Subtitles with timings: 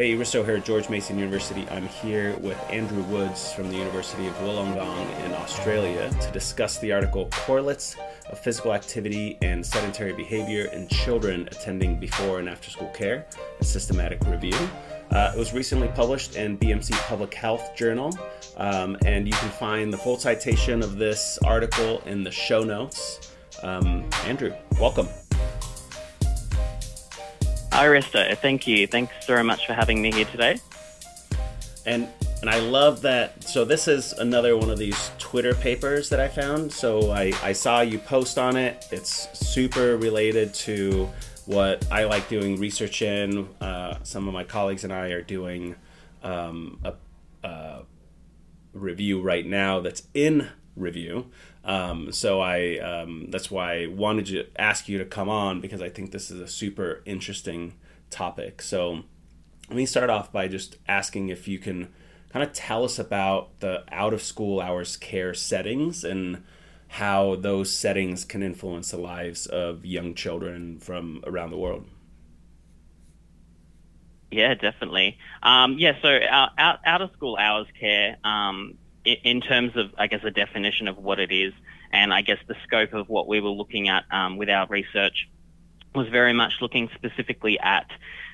[0.00, 1.68] Hey, Risto here, at George Mason University.
[1.70, 6.90] I'm here with Andrew Woods from the University of Wollongong in Australia to discuss the
[6.90, 7.96] article Correlates
[8.30, 13.26] of Physical Activity and Sedentary Behavior in Children Attending Before and After School Care,
[13.60, 14.56] a systematic review.
[15.10, 18.10] Uh, it was recently published in BMC Public Health Journal,
[18.56, 23.34] um, and you can find the full citation of this article in the show notes.
[23.62, 25.10] Um, Andrew, welcome.
[27.80, 28.36] Hi, Risto.
[28.36, 28.86] Thank you.
[28.86, 30.60] Thanks very much for having me here today.
[31.86, 32.06] And
[32.42, 33.42] and I love that.
[33.44, 36.70] So this is another one of these Twitter papers that I found.
[36.70, 38.84] So I, I saw you post on it.
[38.92, 41.08] It's super related to
[41.46, 43.48] what I like doing research in.
[43.62, 45.74] Uh, some of my colleagues and I are doing
[46.22, 46.92] um, a,
[47.48, 47.84] a
[48.74, 51.30] review right now that's in review.
[51.64, 55.82] Um, so I um, that's why I wanted to ask you to come on because
[55.82, 57.74] I think this is a super interesting
[58.10, 58.62] topic.
[58.62, 59.04] So
[59.68, 61.92] let me start off by just asking if you can
[62.32, 66.42] kind of tell us about the out of school hours care settings and
[66.88, 71.86] how those settings can influence the lives of young children from around the world.
[74.30, 75.18] Yeah, definitely.
[75.42, 80.06] Um, yeah, so out, out, out of school hours care um, in terms of, I
[80.06, 81.52] guess, a definition of what it is,
[81.92, 85.28] and I guess the scope of what we were looking at um, with our research
[85.94, 87.86] was very much looking specifically at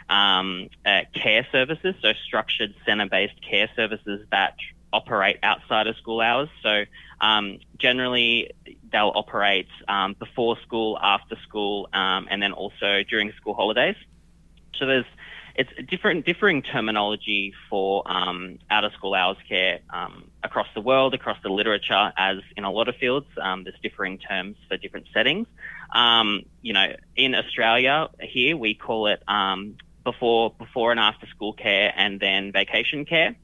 [0.08, 4.54] um, uh, care services, so structured centre-based care services that
[4.92, 6.48] operate outside of school hours.
[6.62, 6.84] So
[7.20, 8.52] um, generally,
[8.92, 13.96] they'll operate um, before school, after school, um, and then also during school holidays.
[14.78, 15.06] So there's
[15.58, 21.14] it's different, differing terminology for um, out of school hours care um, across the world,
[21.14, 25.46] across the literature, as in a lot of fields, there's differing terms for different settings.
[25.92, 31.52] Um, you know, in Australia here, we call it um, before, before and after school
[31.52, 33.36] care and then vacation care.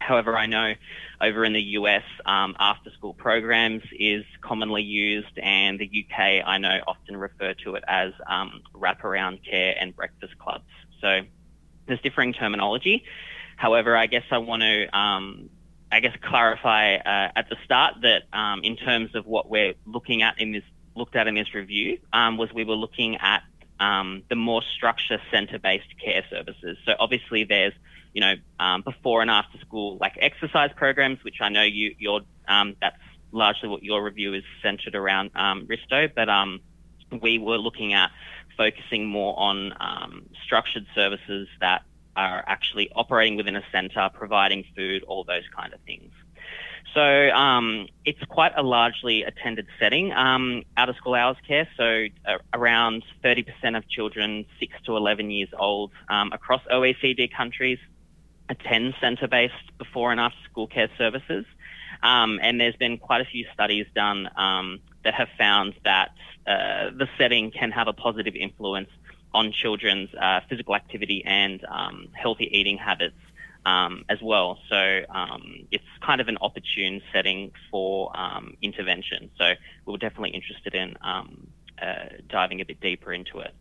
[0.00, 0.74] However, I know
[1.20, 6.58] over in the US, um, after school programs is commonly used, and the UK, I
[6.58, 10.64] know, often refer to it as um, wraparound care and breakfast clubs.
[11.00, 11.20] So
[11.86, 13.04] there's differing terminology.
[13.56, 15.50] However, I guess I want to, um,
[15.90, 20.22] I guess, clarify uh, at the start that um, in terms of what we're looking
[20.22, 20.62] at in this,
[20.98, 23.42] looked at in this review, um, was we were looking at
[23.80, 26.76] um, the more structure center-based care services.
[26.84, 27.72] So obviously, there's
[28.12, 32.20] you know um, before and after school like exercise programs, which I know you you're
[32.46, 32.96] um, that's
[33.32, 36.10] largely what your review is centered around, Risto.
[36.14, 36.28] But
[37.22, 38.10] we were looking at
[38.56, 41.82] focusing more on um, structured services that
[42.16, 46.10] are actually operating within a centre, providing food, all those kind of things.
[46.94, 51.68] So um, it's quite a largely attended setting, um, out of school hours care.
[51.76, 57.78] So uh, around 30% of children 6 to 11 years old um, across OECD countries
[58.48, 61.44] attend centre based before and after school care services.
[62.02, 66.12] Um, and there's been quite a few studies done um, that have found that
[66.46, 68.90] uh, the setting can have a positive influence
[69.34, 73.16] on children's uh, physical activity and um, healthy eating habits
[73.68, 74.58] um, as well.
[74.68, 79.30] So um, it's kind of an opportune setting for um, intervention.
[79.38, 79.52] So
[79.86, 81.48] we are definitely interested in um,
[81.80, 83.54] uh, diving a bit deeper into it.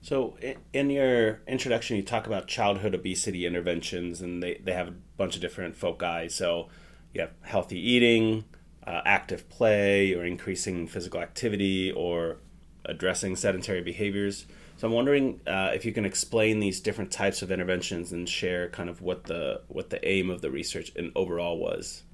[0.00, 0.36] So,
[0.72, 5.34] in your introduction, you talk about childhood obesity interventions, and they, they have a bunch
[5.34, 6.28] of different foci.
[6.28, 6.68] So,
[7.12, 8.44] you have healthy eating,
[8.86, 12.38] uh, active play or increasing physical activity or
[12.84, 14.46] addressing sedentary behaviors.
[14.78, 18.68] So I'm wondering uh, if you can explain these different types of interventions and share
[18.68, 22.04] kind of what the what the aim of the research and overall was.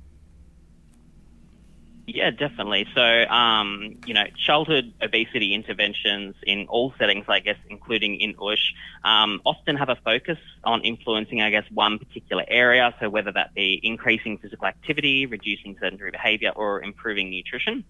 [2.06, 2.86] Yeah, definitely.
[2.94, 8.74] So, um, you know, childhood obesity interventions in all settings, I guess, including in USH,
[9.04, 12.94] um, often have a focus on influencing, I guess, one particular area.
[12.98, 17.84] So, whether that be increasing physical activity, reducing sedentary behavior, or improving nutrition.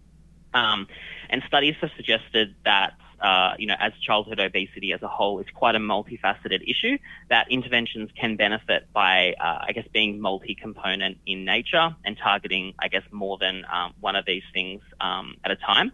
[0.52, 0.86] Um,
[1.30, 5.46] and studies have suggested that uh, you know, as childhood obesity as a whole is
[5.54, 6.98] quite a multifaceted issue,
[7.30, 12.88] that interventions can benefit by, uh, I guess, being multi-component in nature and targeting, I
[12.88, 15.92] guess, more than um, one of these things um, at a time.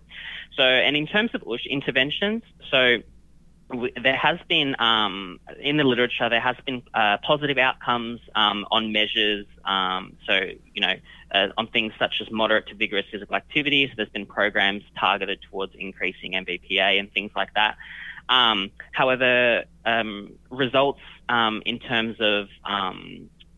[0.56, 2.98] So, and in terms of USH interventions, so
[4.02, 8.92] there has been um, in the literature there has been uh, positive outcomes um, on
[8.92, 9.46] measures.
[9.64, 10.34] Um, so
[10.74, 10.94] you know
[11.32, 13.86] uh, on things such as moderate to vigorous physical activity.
[13.88, 17.76] So there's been programs targeted towards increasing MVPA and things like that.
[18.28, 22.48] Um, however, um, results um, in terms of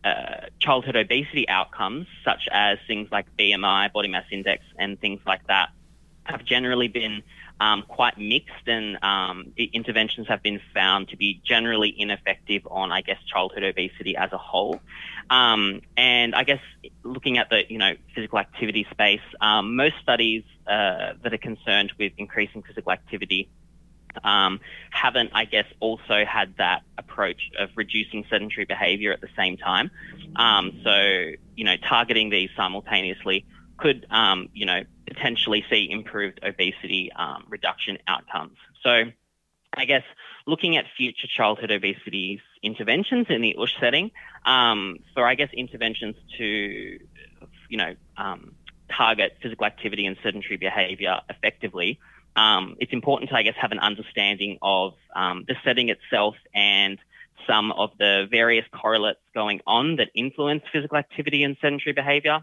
[0.03, 5.45] uh, childhood obesity outcomes, such as things like BMI, body mass index, and things like
[5.47, 5.69] that,
[6.25, 7.23] have generally been
[7.59, 12.91] um, quite mixed, and um, the interventions have been found to be generally ineffective on,
[12.91, 14.79] I guess, childhood obesity as a whole.
[15.29, 16.59] Um, and I guess
[17.03, 21.93] looking at the you know physical activity space, um, most studies uh, that are concerned
[21.97, 23.49] with increasing physical activity
[24.23, 24.59] um,
[24.91, 29.91] haven't, I guess, also had that approach of reducing sedentary behavior at the same time.
[30.35, 33.45] Um, so, you know, targeting these simultaneously
[33.77, 38.57] could, um, you know, potentially see improved obesity um, reduction outcomes.
[38.83, 39.03] So,
[39.75, 40.03] I guess
[40.45, 44.11] looking at future childhood obesity interventions in the USH setting,
[44.45, 46.99] um, for I guess interventions to,
[47.69, 48.53] you know, um,
[48.95, 51.99] target physical activity and sedentary behavior effectively,
[52.35, 56.99] um, it's important to, I guess, have an understanding of um, the setting itself and
[57.47, 62.41] some of the various correlates going on that influence physical activity and sedentary behavior.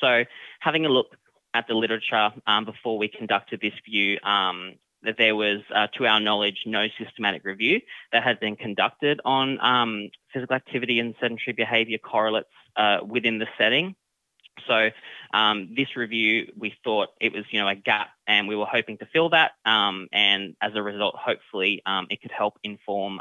[0.00, 0.24] So,
[0.60, 1.16] having a look
[1.54, 6.06] at the literature um, before we conducted this view, um, that there was, uh, to
[6.06, 7.80] our knowledge, no systematic review
[8.12, 13.46] that had been conducted on um, physical activity and sedentary behavior correlates uh, within the
[13.56, 13.94] setting.
[14.68, 14.90] So
[15.32, 18.98] um, this review, we thought it was, you know, a gap, and we were hoping
[18.98, 19.52] to fill that.
[19.64, 23.20] Um, and as a result, hopefully, um, it could help inform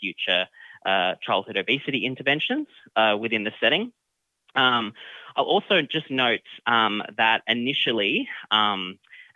[0.00, 0.46] future
[0.86, 3.92] uh, childhood obesity interventions uh, within the setting.
[4.56, 4.94] Um,
[5.36, 8.28] I'll also just note um, that initially.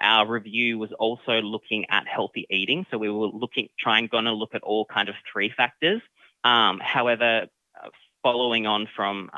[0.00, 4.32] our review was also looking at healthy eating, so we were looking, trying, going to
[4.32, 6.00] look at all kind of three factors.
[6.80, 7.48] however,
[7.82, 7.88] uh,
[8.22, 9.30] following on from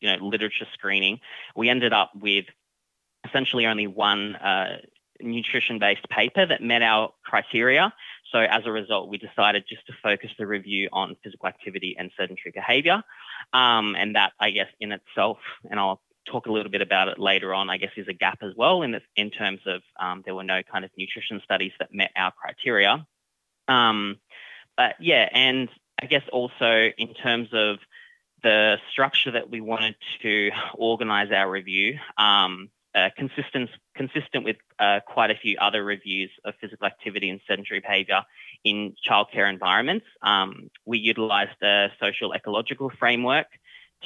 [0.00, 1.20] you know, literature screening,
[1.54, 2.44] we ended up with
[3.26, 4.78] essentially only one uh,
[5.20, 7.92] nutrition-based paper that met our criteria.
[8.36, 12.10] So as a result, we decided just to focus the review on physical activity and
[12.18, 13.02] sedentary behavior.
[13.54, 15.38] Um, and that, I guess, in itself,
[15.70, 18.40] and I'll talk a little bit about it later on, I guess, is a gap
[18.42, 21.94] as well in, in terms of um, there were no kind of nutrition studies that
[21.94, 23.06] met our criteria.
[23.68, 24.18] Um,
[24.76, 27.78] but yeah, and I guess also in terms of
[28.42, 35.00] the structure that we wanted to organise our review, um, uh, consistent, consistent with uh,
[35.06, 38.22] quite a few other reviews of physical activity and sedentary behaviour
[38.64, 40.06] in childcare environments.
[40.22, 43.48] Um, we utilised a social ecological framework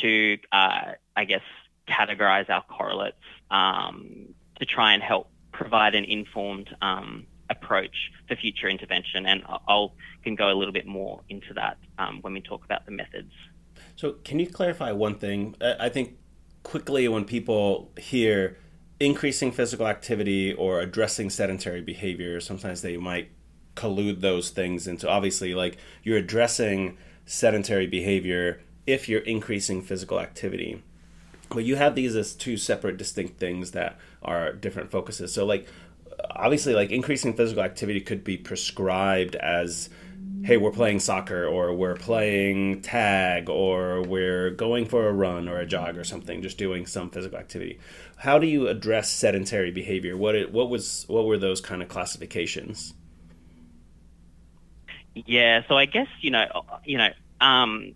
[0.01, 1.43] to, uh, I guess,
[1.89, 3.17] categorise our correlates
[3.51, 9.25] um, to try and help provide an informed um, approach for future intervention.
[9.25, 9.95] And I'll
[10.25, 13.33] can go a little bit more into that um, when we talk about the methods.
[13.95, 15.55] So, can you clarify one thing?
[15.61, 16.19] I think
[16.63, 18.59] quickly when people hear
[19.01, 23.31] increasing physical activity or addressing sedentary behavior, sometimes they might
[23.75, 30.83] collude those things into obviously like you're addressing sedentary behavior if you're increasing physical activity.
[31.49, 35.33] But you have these as two separate distinct things that are different focuses.
[35.33, 35.67] So like
[36.31, 39.89] obviously like increasing physical activity could be prescribed as
[40.43, 45.59] hey, we're playing soccer or we're playing tag or we're going for a run or
[45.59, 47.79] a jog or something, just doing some physical activity.
[48.17, 50.17] How do you address sedentary behavior?
[50.17, 52.95] What it, what was what were those kind of classifications?
[55.15, 56.47] Yeah, so I guess you know
[56.85, 57.11] you know
[57.41, 57.95] um,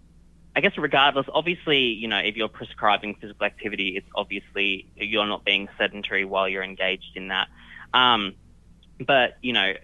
[0.56, 5.44] I guess regardless, obviously you know if you're prescribing physical activity, it's obviously you're not
[5.44, 7.49] being sedentary while you're engaged in that.
[7.94, 8.35] Um,
[9.05, 9.75] but you know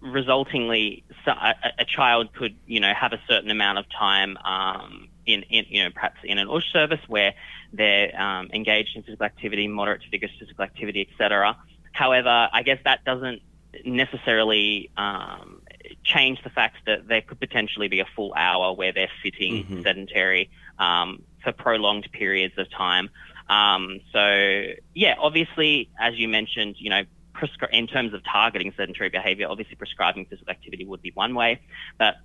[0.00, 5.42] resultingly, a, a, child could, you know, have a certain amount of time um, in,
[5.42, 7.34] in, you know, perhaps in an USH service where
[7.72, 11.56] they're um, engaged in physical activity, moderate to vigorous physical activity, etc.
[11.92, 13.42] However, I guess that doesn't
[13.84, 15.62] necessarily um,
[16.04, 19.82] change the fact that there could potentially be a full hour where they're sitting mm-hmm.
[19.82, 23.10] sedentary um, for prolonged periods of time.
[23.48, 24.62] Um, so
[24.94, 27.02] yeah, obviously, as you mentioned, you know,
[27.38, 31.60] prescri- in terms of targeting sedentary behavior, obviously prescribing physical activity would be one way,
[31.98, 32.16] but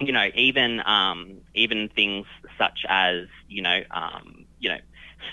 [0.00, 2.26] you know, even um, even things
[2.58, 4.78] such as you know, um, you know,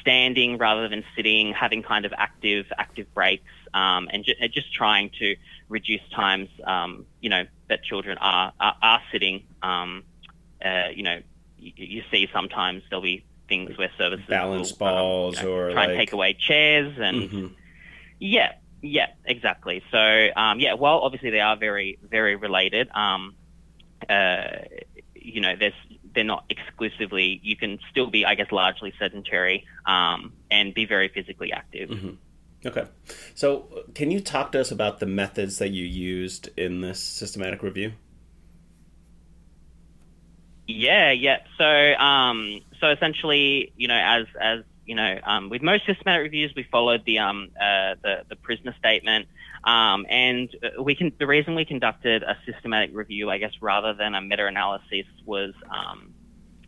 [0.02, 5.10] standing rather than sitting, having kind of active active breaks, um, and ju- just trying
[5.20, 5.36] to
[5.70, 9.46] reduce times, um, you know, that children are are, are sitting.
[9.62, 10.04] Um,
[10.64, 11.22] uh, you know,
[11.58, 15.82] you, you, see sometimes there'll be things where services balance will, um, balls or try
[15.82, 15.90] like...
[15.90, 17.48] and take away chairs and mm-hmm.
[18.20, 19.84] yeah, yeah, exactly.
[19.92, 23.36] So, um, yeah, while obviously they are very, very related, um,
[24.10, 24.44] uh,
[25.16, 25.74] you know, there's
[26.14, 27.40] they're not exclusively.
[27.44, 31.90] You can still be, I guess, largely sedentary um, and be very physically active.
[31.90, 32.68] Mm-hmm.
[32.68, 32.86] Okay.
[33.36, 37.64] So, can you talk to us about the methods that you used in this systematic
[37.64, 37.94] review?
[40.68, 41.38] Yeah, yeah.
[41.58, 46.52] So, um, so essentially, you know, as as you know, um, with most systematic reviews,
[46.56, 49.28] we followed the um, uh, the, the Prisma statement.
[49.64, 50.50] Um, and
[50.82, 55.06] we can the reason we conducted a systematic review, I guess, rather than a meta-analysis
[55.28, 56.12] was um,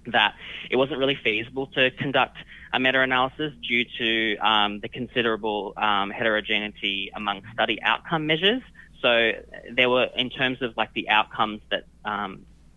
[0.06, 0.36] that
[0.70, 2.38] it wasn't really feasible to conduct
[2.72, 8.62] a meta-analysis due to um, the considerable um, heterogeneity among study outcome measures.
[9.02, 9.32] So
[9.74, 11.86] there were, in terms of like the outcomes that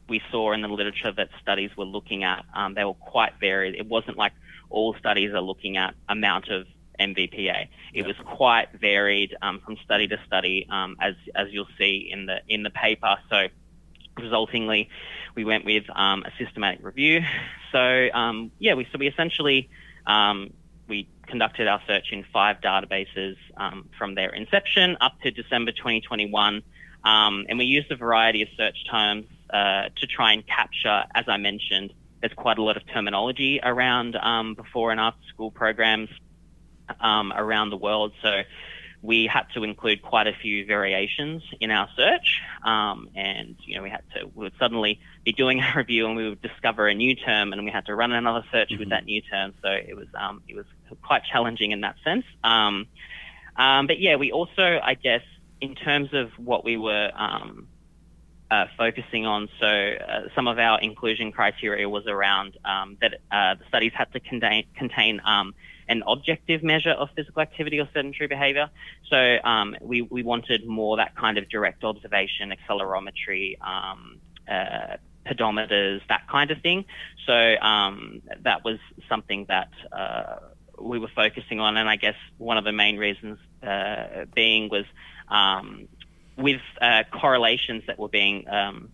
[0.09, 3.75] we saw in the literature that studies were looking at, they were quite varied.
[3.75, 4.33] It wasn't like
[4.71, 6.67] all studies are looking at amount of
[7.01, 7.69] MVPA.
[7.93, 12.27] It was quite varied um, from study to study, um, as as you'll see in
[12.27, 13.17] the in the paper.
[13.31, 13.49] So,
[14.17, 14.89] resultingly,
[15.35, 17.23] we went with um, a systematic review.
[17.73, 19.69] So, um, yeah, we so we essentially
[20.07, 20.53] um,
[20.87, 26.63] we conducted our search in five databases um, from their inception up to December 2021,
[27.05, 31.37] and we used a variety of search terms uh, to try and capture, as I
[31.37, 31.93] mentioned,
[32.25, 36.09] there's quite a lot of terminology around um, before and after school programs
[36.99, 38.15] um, around the world.
[38.23, 38.45] So
[39.03, 42.41] we had to include quite a few variations in our search.
[42.65, 46.17] Um, and, you know, we had to, we would suddenly be doing a review and
[46.17, 48.79] we would discover a new term and we had to run another search mm-hmm.
[48.79, 49.53] with that new term.
[49.63, 50.65] So it was, um, it was
[51.03, 52.25] quite challenging in that sense.
[52.43, 52.87] Um,
[53.57, 55.25] um, but yeah, we also, I guess,
[55.61, 57.69] in terms of what we were, um,
[58.51, 59.49] uh, focusing on.
[59.61, 64.13] So uh, some of our inclusion criteria was around um, that uh, the studies had
[64.13, 65.55] to contain, contain um,
[65.89, 68.71] an objective measure of physical activity or sedentary behavior.
[69.11, 74.97] So um, we, we wanted more that kind of direct observation, accelerometry, um, uh,
[75.27, 76.85] pedometers, that kind of thing.
[77.27, 80.37] So um, that was something that uh,
[80.79, 81.77] we were focusing on.
[81.77, 83.39] And I guess one of the main reasons
[84.35, 84.85] being was
[85.29, 85.89] um,
[86.37, 88.91] with uh, correlations that were being um,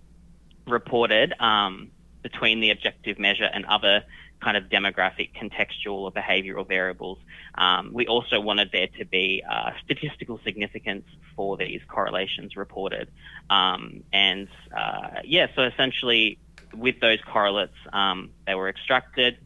[0.67, 1.91] reported um,
[2.23, 4.05] between the objective measure and other
[4.41, 7.19] kind of demographic, contextual, or behavioral variables.
[7.57, 11.05] Um, we also wanted there to be uh, statistical significance
[11.37, 13.11] for these correlations reported.
[13.51, 16.39] Um, and uh, yeah, so essentially,
[16.75, 19.37] with those correlates, um, they were extracted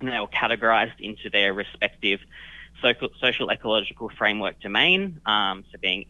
[0.00, 2.20] and they were categorized into their respective
[2.82, 6.04] social, social ecological framework domain, um, so being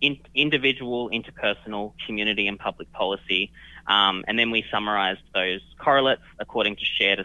[0.00, 3.52] in, individual, interpersonal, community, and public policy.
[3.86, 7.24] Um, and then we summarized those correlates according to shared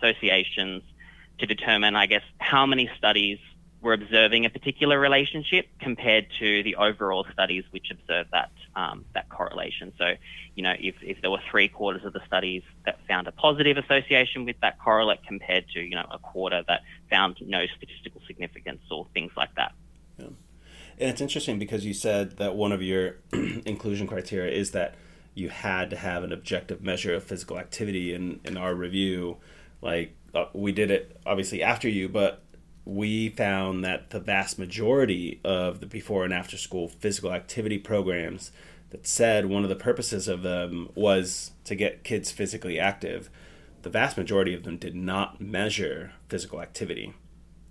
[0.00, 0.82] associations
[1.38, 3.38] to determine, I guess, how many studies
[3.82, 9.28] were observing a particular relationship compared to the overall studies which observed that um, that
[9.28, 9.92] correlation.
[9.98, 10.14] So,
[10.54, 13.76] you know, if, if there were three quarters of the studies that found a positive
[13.76, 18.80] association with that correlate compared to, you know, a quarter that found no statistical significance
[18.90, 19.72] or things like that.
[20.18, 20.26] Yeah.
[20.98, 24.94] And it's interesting because you said that one of your inclusion criteria is that
[25.34, 29.36] you had to have an objective measure of physical activity in, in our review.
[29.82, 32.42] Like, uh, we did it obviously after you, but
[32.86, 38.52] we found that the vast majority of the before and after school physical activity programs
[38.90, 43.28] that said one of the purposes of them was to get kids physically active,
[43.82, 47.12] the vast majority of them did not measure physical activity.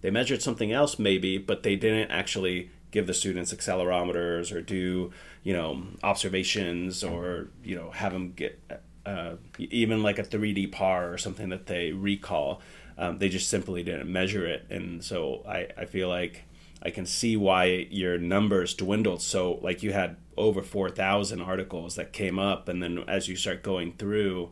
[0.01, 5.11] They measured something else maybe, but they didn't actually give the students accelerometers or do,
[5.43, 8.59] you know, observations or, you know, have them get
[9.05, 12.61] uh, even like a 3D PAR or something that they recall.
[12.97, 16.43] Um, they just simply didn't measure it, and so I, I feel like
[16.81, 19.21] I can see why your numbers dwindled.
[19.21, 23.35] So like you had over four thousand articles that came up, and then as you
[23.35, 24.51] start going through,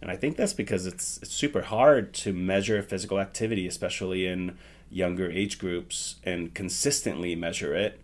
[0.00, 4.56] and I think that's because it's it's super hard to measure physical activity, especially in
[4.90, 8.00] younger age groups, and consistently measure it.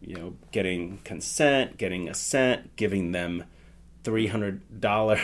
[0.00, 3.44] You know, getting consent, getting assent, giving them
[4.04, 5.18] three hundred dollar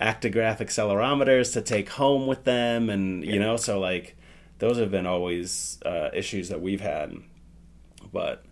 [0.00, 4.16] actigraph accelerometers to take home with them, and you know, so like
[4.58, 7.14] those have been always uh, issues that we've had.
[8.12, 8.44] But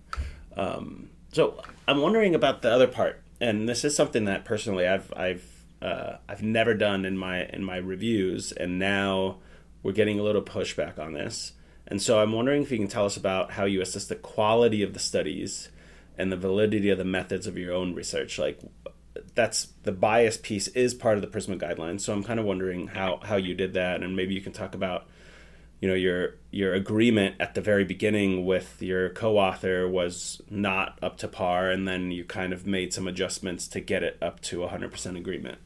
[0.56, 5.12] um, so I'm wondering about the other part, and this is something that personally I've
[5.16, 9.38] I've uh, I've never done in my in my reviews, and now
[9.82, 11.52] we're getting a little pushback on this.
[11.86, 14.82] And so I'm wondering if you can tell us about how you assess the quality
[14.82, 15.70] of the studies
[16.18, 18.38] and the validity of the methods of your own research.
[18.38, 18.58] Like
[19.34, 22.00] that's the bias piece is part of the Prisma guidelines.
[22.00, 24.74] So I'm kind of wondering how how you did that, and maybe you can talk
[24.74, 25.06] about
[25.80, 31.18] you know your your agreement at the very beginning with your co-author was not up
[31.18, 34.58] to par, and then you kind of made some adjustments to get it up to
[34.58, 35.58] 100% agreement.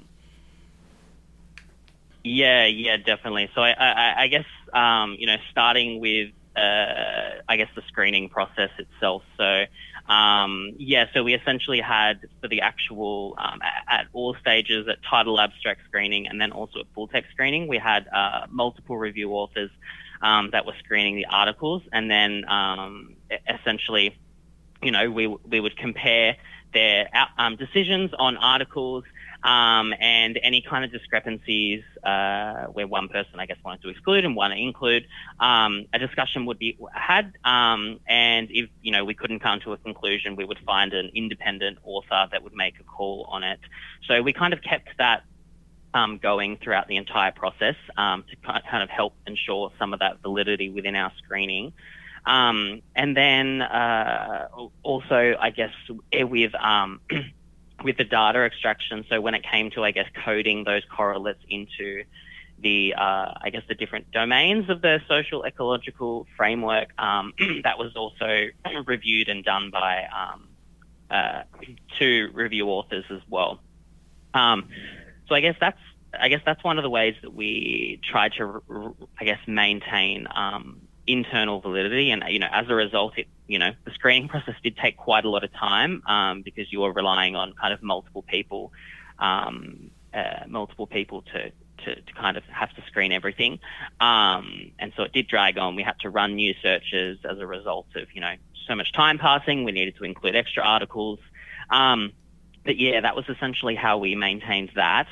[2.25, 3.51] Yeah, yeah, definitely.
[3.55, 8.29] So I I, I guess um, you know starting with uh, I guess the screening
[8.29, 9.23] process itself.
[9.37, 9.65] So
[10.09, 14.99] um, yeah, so we essentially had for the actual um, at, at, all stages at
[15.09, 19.31] title abstract screening and then also at full text screening, we had uh, multiple review
[19.33, 19.71] authors
[20.21, 23.15] um, that were screening the articles, and then um,
[23.49, 24.17] essentially
[24.83, 26.37] you know, we we would compare
[26.75, 29.05] their um, decisions on articles
[29.45, 34.25] um, and any kind of discrepancies uh, where one person, I guess, wanted to exclude
[34.25, 35.07] and one to include,
[35.41, 37.33] um, a discussion would be had.
[37.45, 41.11] Um, and if you know we couldn't come to a conclusion, we would find an
[41.15, 43.61] independent author that would make a call on it.
[44.07, 45.25] So we kind of kept that
[45.95, 50.23] um, going throughout the entire process um, to kind of help ensure some of that
[50.23, 51.73] validity within our screening.
[52.25, 54.47] Um, and then uh,
[54.83, 55.73] also, I guess,
[56.13, 57.01] with um,
[57.83, 59.05] with the data extraction.
[59.09, 62.05] So when it came to, I guess, coding those correlates into
[62.59, 67.33] the, uh, I guess, the different domains of the social ecological framework, um,
[67.65, 68.49] that was also
[68.87, 70.49] reviewed and done by um,
[71.11, 71.43] uh,
[71.99, 73.61] two review authors as well.
[74.35, 74.69] Um,
[75.29, 75.79] so I guess that's
[76.19, 80.83] I guess that's one of the ways that we try to, I guess, maintain um,
[81.07, 82.11] internal validity.
[82.11, 85.27] And, you know, as a result, it, you know, the screening process did take quite
[85.27, 88.73] a lot of time um, because you were relying on kind of multiple people,
[89.19, 91.53] um, uh, multiple people to,
[91.85, 93.59] to, to, kind of have to screen everything.
[94.01, 95.77] Um, and so it did drag on.
[95.77, 98.33] We had to run new searches as a result of, you know,
[98.67, 99.65] so much time passing.
[99.65, 101.19] We needed to include extra articles.
[101.69, 102.13] Um,
[102.65, 105.09] but yeah, that was essentially how we maintained that.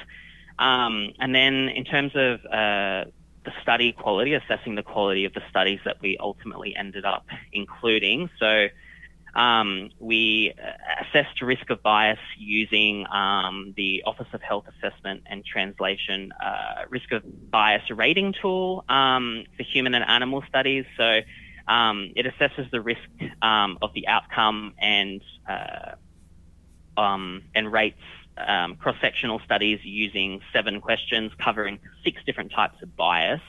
[0.58, 3.04] Um, and then in terms of uh,
[3.44, 8.28] the study quality, assessing the quality of the studies that we ultimately ended up including.
[8.38, 8.68] So
[9.34, 10.52] um, we
[11.00, 17.12] assessed risk of bias using um, the Office of Health Assessment and Translation uh, risk
[17.12, 20.84] of bias rating tool um, for human and animal studies.
[20.96, 21.20] So
[21.68, 23.00] um, it assesses the risk
[23.42, 25.92] um, of the outcome and uh,
[27.00, 28.02] um, and rates
[28.46, 33.40] um, cross-sectional studies using seven questions covering six different types of bias.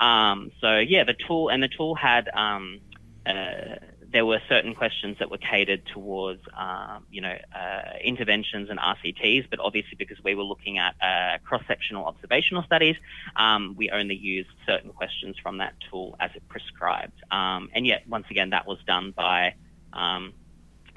[0.00, 2.80] Um, so yeah, the tool and the tool had um,
[3.24, 3.76] uh,
[4.12, 9.48] there were certain questions that were catered towards um, you know uh, interventions and RCTs,
[9.50, 12.96] but obviously because we were looking at uh, cross-sectional observational studies,
[13.36, 17.20] um, we only used certain questions from that tool as it prescribed.
[17.30, 19.54] Um, and yet, once again, that was done by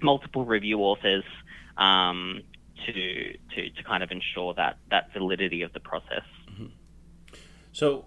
[0.01, 1.23] multiple review authors.
[1.77, 2.41] Um,
[2.85, 6.23] to to to kind of ensure that that validity of the process.
[6.51, 6.67] Mm-hmm.
[7.71, 8.05] So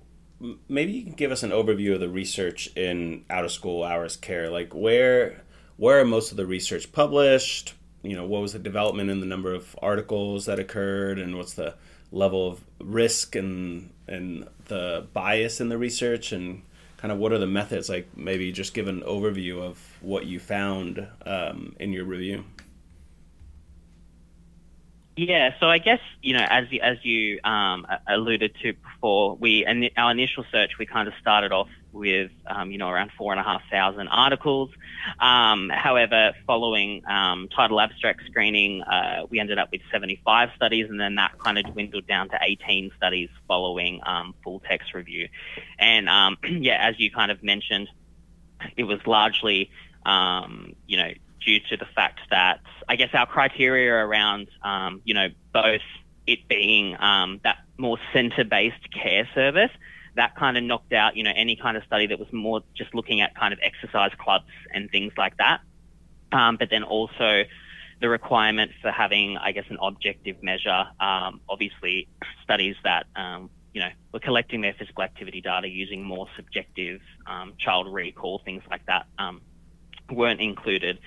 [0.69, 4.17] maybe you can give us an overview of the research in out of school hours
[4.17, 4.51] care.
[4.51, 5.43] Like where
[5.77, 7.75] where are most of the research published?
[8.03, 11.55] You know what was the development in the number of articles that occurred and what's
[11.55, 11.75] the
[12.11, 16.33] level of risk and and the bias in the research?
[16.33, 16.63] And
[16.97, 17.89] kind of what are the methods?
[17.89, 22.45] Like maybe just give an overview of what you found um, in your review
[25.17, 29.91] yeah, so I guess you know, as as you um, alluded to before, we and
[29.97, 33.39] our initial search we kind of started off with um, you know around four and
[33.39, 34.71] a half thousand articles.
[35.21, 40.99] Um, however, following um, title abstract screening, uh, we ended up with 75 studies, and
[40.99, 45.29] then that kind of dwindled down to 18 studies following um, full text review.
[45.79, 47.89] And um, yeah, as you kind of mentioned,
[48.79, 49.71] it was largely
[50.87, 51.13] you know
[51.45, 55.81] due to the fact that I guess our criteria around, um, you know, both
[56.27, 59.71] it being um, that more centre-based care service,
[60.15, 62.95] that kind of knocked out, you know, any kind of study that was more just
[62.95, 65.61] looking at kind of exercise clubs and things like that.
[66.33, 67.45] Um, but then also
[68.01, 70.85] the requirement for having, I guess, an objective measure.
[71.01, 72.09] Um, obviously,
[72.43, 77.55] studies that um, you know were collecting their physical activity data using more subjective um,
[77.59, 79.07] child recall, things like that,
[80.11, 80.99] weren't included.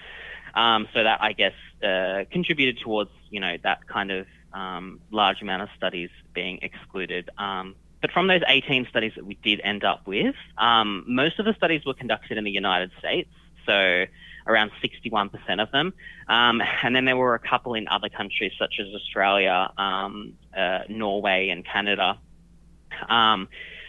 [0.55, 5.41] Um, so that I guess uh, contributed towards you know that kind of um, large
[5.41, 7.29] amount of studies being excluded.
[7.37, 11.45] Um, but from those 18 studies that we did end up with, um, most of
[11.45, 13.29] the studies were conducted in the United States,
[13.65, 14.05] so
[14.47, 15.93] around 61% of them.
[16.27, 20.81] Um, and then there were a couple in other countries such as Australia, um, uh,
[20.87, 22.19] Norway, and Canada.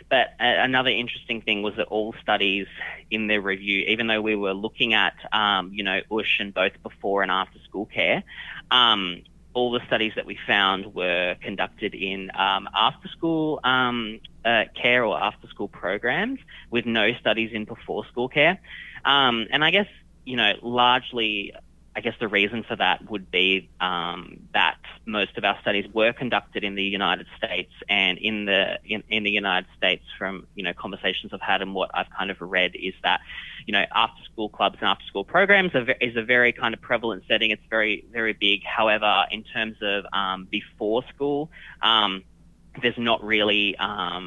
[0.09, 2.67] But another interesting thing was that all studies
[3.11, 6.81] in their review, even though we were looking at, um, you know, USH and both
[6.83, 8.23] before and after school care,
[8.71, 14.65] um, all the studies that we found were conducted in um, after school um, uh,
[14.81, 16.39] care or after school programs
[16.71, 18.61] with no studies in before school care.
[19.05, 19.89] Um, and I guess,
[20.25, 21.53] you know, largely
[21.97, 26.13] I guess the reason for that would be um, that most of our studies were
[26.13, 30.63] conducted in the United States, and in the in, in, the United States, from you
[30.63, 33.21] know conversations I've had and what I've kind of read, is that
[33.65, 36.83] you know after school clubs and after school programs are, is a very kind of
[36.83, 37.51] prevalent setting.
[37.51, 38.63] It's very very big.
[38.63, 41.51] However, in terms of um, before school.
[41.81, 42.25] Um,
[42.83, 44.21] there's not really uh,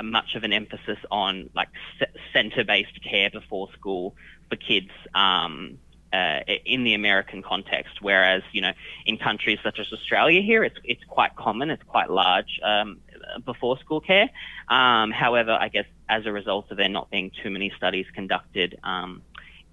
[0.00, 1.66] much of an emphasis on like
[1.98, 4.14] c- center-based care before school
[4.48, 5.76] for kids um,
[6.14, 8.72] uh, in the American context, whereas you know
[9.04, 13.00] in countries such as Australia here, it's it's quite common, it's quite large um,
[13.44, 14.28] before school care.
[14.68, 18.78] Um, however, I guess as a result of there not being too many studies conducted
[18.84, 19.22] um,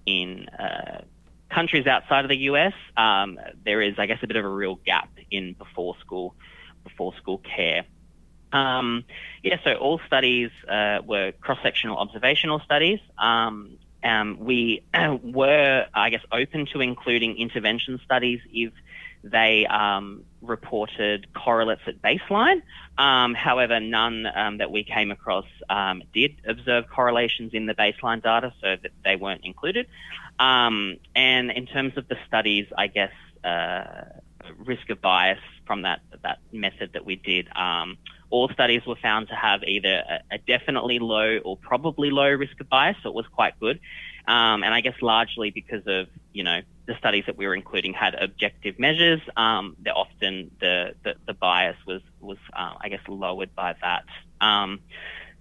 [0.06, 1.02] in uh,
[1.48, 4.76] countries outside of the US, um, there is I guess a bit of a real
[4.84, 6.34] gap in before school
[6.84, 7.84] before school care.
[8.52, 9.04] Um,
[9.42, 12.98] yeah, so all studies uh, were cross-sectional observational studies.
[13.16, 14.82] Um, um, we
[15.22, 18.72] were, I guess, open to including intervention studies if
[19.24, 22.62] they um, reported correlates at baseline.
[22.98, 28.22] Um, however, none um, that we came across um, did observe correlations in the baseline
[28.22, 29.86] data, so that they weren't included.
[30.38, 33.12] Um, and in terms of the studies, I guess
[33.44, 34.04] uh,
[34.58, 37.48] risk of bias from that that method that we did
[38.32, 42.58] all studies were found to have either a, a, definitely low or probably low risk
[42.60, 43.78] of bias, so it was quite good.
[44.26, 47.92] Um, and I guess largely because of you know the studies that we were including
[47.92, 53.00] had objective measures, um, that often the, the, the bias was was uh, I guess
[53.06, 54.04] lowered by that.
[54.40, 54.80] Um,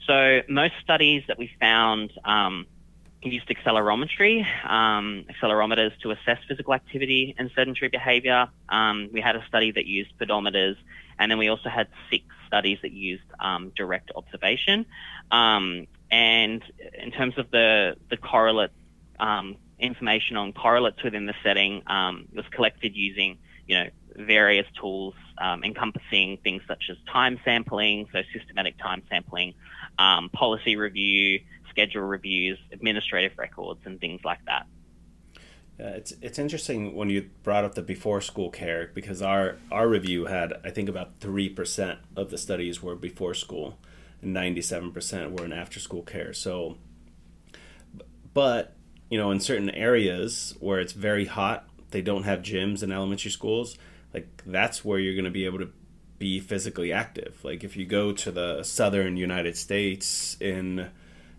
[0.06, 2.66] so most studies that we found um,
[3.24, 8.48] used accelerometry, um, accelerometers to assess physical activity and sedentary behaviour.
[8.70, 10.76] Um, we had a study that used pedometers,
[11.20, 14.86] and then we also had six studies that used um, direct observation.
[15.32, 16.64] Um, and
[16.98, 18.72] in terms of the, the correlate
[19.20, 24.68] um, information on correlates within the setting, um, it was collected using, you know, various
[24.80, 25.14] tools
[25.64, 29.54] encompassing things such as time sampling, so systematic time sampling,
[30.34, 31.40] policy review,
[31.72, 34.68] schedule reviews, administrative records, and things like that.
[35.80, 39.88] Yeah, it's it's interesting when you brought up the before school care because our our
[39.88, 43.80] review had I think about three percent of the studies were before school,
[44.22, 46.34] and ninety seven percent were in after school care.
[46.34, 46.78] So,
[48.34, 48.76] but
[49.10, 53.32] you know, in certain areas where it's very hot, they don't have gyms in elementary
[53.32, 53.78] schools.
[54.14, 55.70] Like that's where you're going to be able to
[56.22, 57.40] be physically active.
[57.44, 60.90] Like if you go to the southern United States in,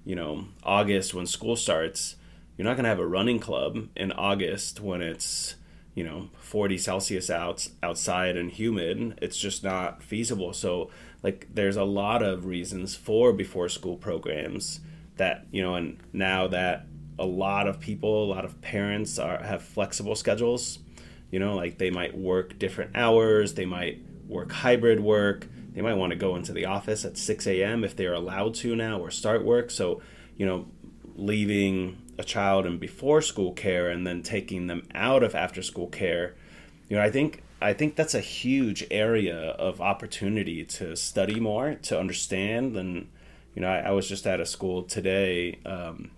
[0.05, 2.17] you know, August when school starts
[2.57, 5.57] you're not going to have a running club in August when it's
[5.95, 9.19] you know 40 Celsius out outside and humid.
[9.23, 10.53] It's just not feasible.
[10.53, 10.91] So
[11.23, 14.81] like there's a lot of reasons for before school programs
[15.17, 16.87] that you know and now that
[17.19, 20.79] a lot of people, a lot of parents are have flexible schedules.
[21.31, 25.95] You know, like they might work different hours, they might work hybrid work, they might
[25.95, 27.85] want to go into the office at 6 a.m.
[27.85, 29.71] if they're allowed to now or start work.
[29.71, 30.03] So,
[30.37, 30.67] you know,
[31.17, 35.89] leaving a child in before school care and then taking them out of after school
[35.89, 36.35] care
[36.89, 41.75] you know i think i think that's a huge area of opportunity to study more
[41.77, 43.09] to understand and
[43.55, 46.11] you know i, I was just at a school today um,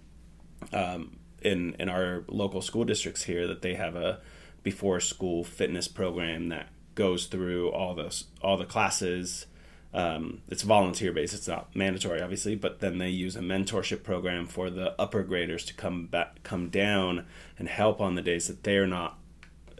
[0.72, 4.20] um, in in our local school districts here that they have a
[4.62, 9.46] before school fitness program that goes through all the all the classes
[9.94, 11.34] um, it's volunteer based.
[11.34, 15.64] It's not mandatory, obviously, but then they use a mentorship program for the upper graders
[15.66, 17.26] to come back, come down
[17.60, 19.16] and help on the days that they're not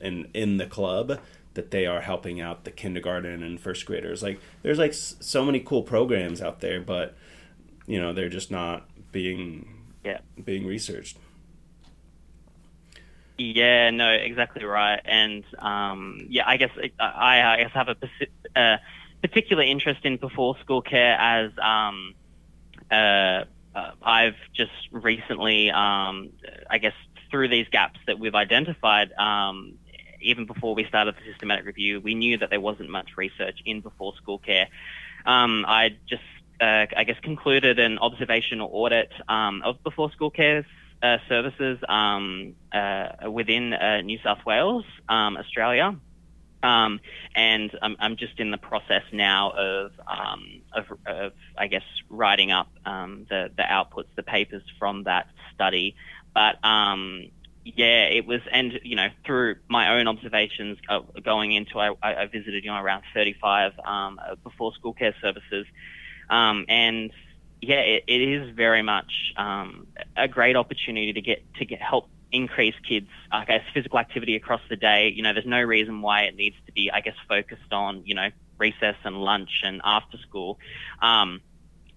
[0.00, 1.18] in in the club.
[1.55, 4.22] That they are helping out the kindergarten and first graders.
[4.22, 7.16] Like there's like so many cool programs out there, but
[7.87, 9.66] you know they're just not being
[10.05, 11.18] yeah being researched.
[13.38, 15.01] Yeah, no, exactly right.
[15.05, 16.70] And um, yeah, I guess
[17.01, 17.97] I, I guess have a
[18.61, 18.77] uh,
[19.23, 22.14] particular interest in before school care as um,
[22.90, 23.44] uh,
[23.75, 26.31] uh, I've just recently, um,
[26.70, 26.94] I guess,
[27.31, 29.75] through these gaps that we've identified, um,
[30.20, 33.81] even before we started the systematic review, we knew that there wasn't much research in
[33.81, 34.68] before school care.
[35.27, 36.23] Um, I just,
[36.61, 40.64] uh, I guess, concluded an observational audit um, of before school care
[41.05, 45.97] uh, services um, uh, within uh, New South Wales, Australia.
[46.62, 47.01] Um,
[47.37, 52.53] and I'm, I'm, just in the process now of, um, of, of, I guess, writing
[52.53, 55.95] up um, the, the outputs, the papers from that study.
[56.33, 57.27] But um,
[57.67, 60.79] yeah, it was, and you know, through my own observations
[61.23, 65.67] going into, I, I, visited, you know, around 35 um, before school care services,
[66.31, 67.11] um, and
[67.66, 72.09] yeah, it, it is very much um, a great opportunity to get to get help
[72.33, 75.12] increase kids, I guess, physical activity across the day.
[75.14, 78.14] You know, there's no reason why it needs to be, I guess, focused on, you
[78.14, 80.59] know, recess and lunch and after school.
[81.00, 81.40] Um,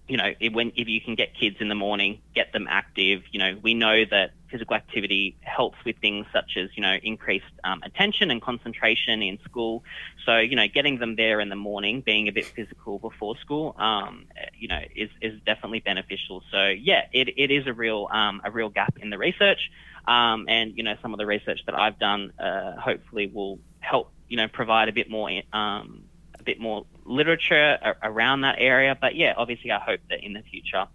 [0.08, 3.22] you know, when if you can get kids in the morning, get them active.
[3.30, 7.44] You know, we know that physical activity helps with things such as you know increased
[7.64, 9.84] um, attention and concentration in school.
[10.24, 13.74] So you know, getting them there in the morning, being a bit physical before school,
[13.78, 14.26] um,
[14.58, 16.42] you know, is is definitely beneficial.
[16.50, 19.70] So yeah, it, it is a real um, a real gap in the research.
[20.06, 24.10] Um, and you know, some of the research that I've done uh, hopefully will help
[24.28, 26.04] you know provide a bit more um,
[26.38, 28.96] a bit more literature around that area.
[29.00, 30.86] But yeah, obviously, I hope that in the future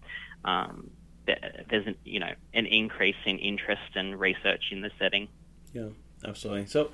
[0.45, 0.89] um,
[1.25, 5.27] there's an, you know an increase in interest and research in the setting.
[5.73, 5.89] Yeah,
[6.25, 6.67] absolutely.
[6.67, 6.91] So,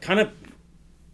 [0.00, 0.32] kind of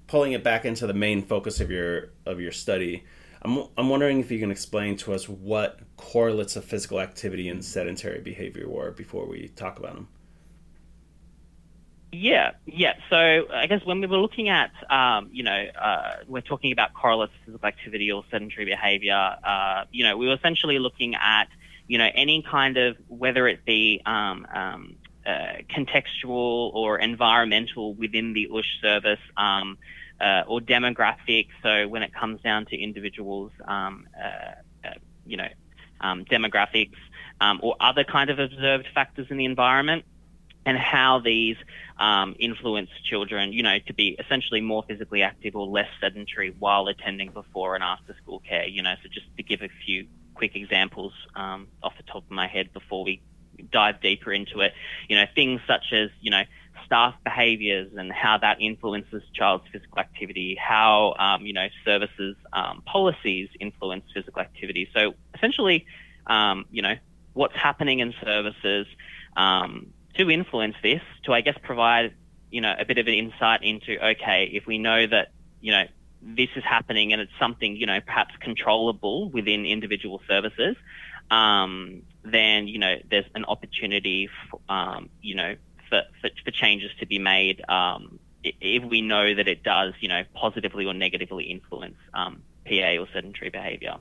[0.06, 3.04] pulling it back into the main focus of your of your study.
[3.42, 7.62] I'm, I'm wondering if you can explain to us what correlates of physical activity and
[7.62, 10.08] sedentary behavior were before we talk about them.
[12.16, 12.94] Yeah, yeah.
[13.10, 13.16] So
[13.52, 17.32] I guess when we were looking at, um, you know, uh, we're talking about correlates
[17.44, 19.36] physical activity or sedentary behavior.
[19.42, 21.46] Uh, you know, we were essentially looking at,
[21.88, 24.96] you know, any kind of whether it be um, um,
[25.26, 29.20] uh, contextual or environmental within the USH service.
[29.36, 29.76] Um,
[30.20, 31.48] uh, or demographic.
[31.60, 34.92] So when it comes down to individuals, um, uh, uh,
[35.26, 35.48] you know,
[36.00, 36.94] um, demographics
[37.60, 40.04] or other kind of observed factors in the environment,
[40.66, 41.56] and how these
[41.98, 46.86] um, influence children, you know, to be essentially more physically active or less sedentary while
[46.88, 48.66] attending before and after school care.
[48.66, 52.30] You know, so just to give a few quick examples um, off the top of
[52.30, 53.20] my head before we
[53.70, 54.72] dive deeper into it,
[55.08, 56.42] you know, things such as, you know,
[56.86, 62.82] staff behaviours and how that influences child's physical activity, how um, you know services um,
[62.84, 64.88] policies influence physical activity.
[64.94, 65.86] So essentially,
[66.26, 66.94] um, you know
[67.32, 68.86] what's happening in services
[69.36, 72.14] um, to influence this, to I guess provide
[72.50, 75.28] you know a bit of an insight into okay, if we know that
[75.60, 75.84] you know
[76.22, 80.76] this is happening and it's something you know perhaps controllable within individual services.
[81.30, 85.56] Um, then you know there's an opportunity, for, um, you know,
[85.88, 90.08] for, for, for changes to be made um, if we know that it does, you
[90.08, 93.96] know, positively or negatively influence um, PA or sedentary behavior.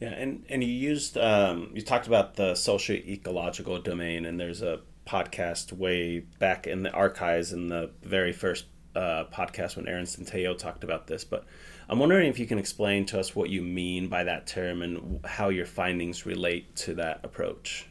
[0.00, 4.62] Yeah, and, and you used um, you talked about the social ecological domain, and there's
[4.62, 10.04] a podcast way back in the archives in the very first uh, podcast when Erin
[10.04, 11.24] Centeio talked about this.
[11.24, 11.44] But
[11.88, 15.24] I'm wondering if you can explain to us what you mean by that term and
[15.24, 17.88] how your findings relate to that approach.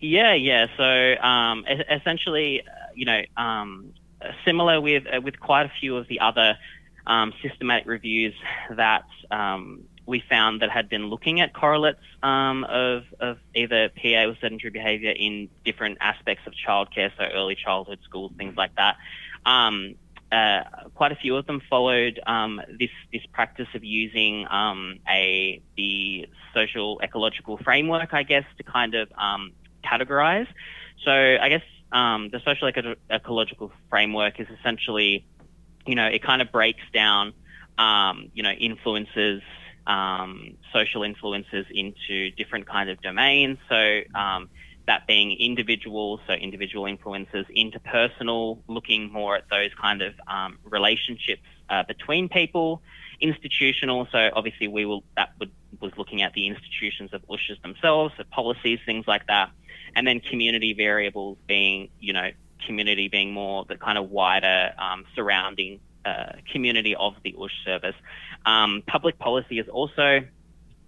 [0.00, 0.66] Yeah, yeah.
[0.76, 3.92] So um, essentially, uh, you know, um,
[4.44, 6.56] similar with uh, with quite a few of the other
[7.06, 8.34] um, systematic reviews
[8.76, 14.24] that um, we found that had been looking at correlates um, of, of either PA
[14.24, 18.96] or sedentary behaviour in different aspects of childcare, so early childhood schools, things like that.
[19.46, 19.94] Um,
[20.32, 20.62] uh,
[20.94, 26.28] quite a few of them followed um, this this practice of using um, a the
[26.54, 29.08] social ecological framework, I guess, to kind of
[29.84, 30.46] categorize.
[31.04, 35.24] So I guess um, the social eco- ecological framework is essentially,
[35.86, 37.32] you know, it kind of breaks down,
[37.78, 39.42] um, you know, influences,
[39.86, 43.58] um, social influences into different kind of domains.
[43.68, 44.50] So um,
[44.86, 51.42] that being individual, so individual influences, interpersonal, looking more at those kind of um, relationships
[51.68, 52.82] uh, between people,
[53.20, 54.06] institutional.
[54.12, 58.24] So obviously we will that would, was looking at the institutions of USHs themselves, so
[58.30, 59.50] policies, things like that
[59.94, 62.30] and then community variables being, you know,
[62.66, 67.94] community being more the kind of wider um, surrounding uh, community of the USH service.
[68.46, 70.20] Um, public policy is also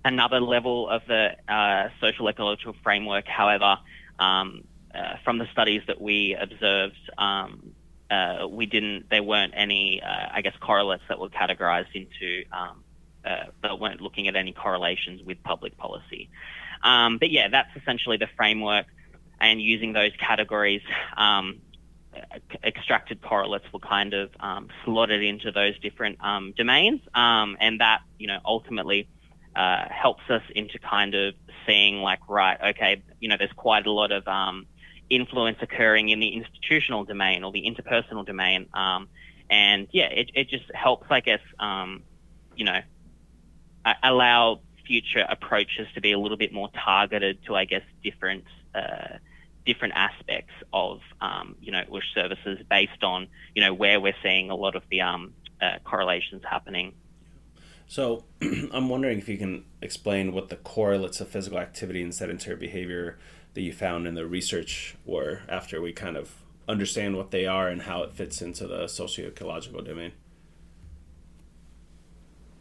[0.04, 3.26] another level of the uh, social ecological framework.
[3.26, 3.78] However,
[4.18, 7.72] um, uh, from the studies that we observed, um,
[8.10, 9.08] uh, we didn't.
[9.10, 12.44] There weren't any, uh, I guess, correlates that were categorized into.
[12.52, 12.84] Um,
[13.24, 16.28] uh, that weren't looking at any correlations with public policy.
[16.82, 18.86] Um, but yeah, that's essentially the framework,
[19.42, 20.80] and using those categories,
[21.16, 21.58] um,
[22.62, 27.80] extracted correlates were kind of um, slot it into those different um, domains, um, and
[27.80, 29.08] that you know ultimately
[29.56, 31.34] uh, helps us into kind of
[31.66, 34.66] seeing like right, okay, you know, there's quite a lot of um,
[35.10, 38.68] influence occurring in the institutional domain or the interpersonal domain,
[39.50, 41.40] and yeah, it, it just helps, I guess,
[42.56, 42.80] you know,
[44.02, 49.18] allow future approaches to be a little bit more targeted to, I guess, different uh,
[49.64, 54.50] different aspects of um, you know USH services based on you know where we're seeing
[54.50, 56.94] a lot of the um, uh, correlations happening.
[57.86, 58.24] So
[58.72, 63.18] I'm wondering if you can explain what the correlates of physical activity and sedentary behavior
[63.54, 66.34] that you found in the research were after we kind of
[66.68, 70.12] understand what they are and how it fits into the socio-ecological domain.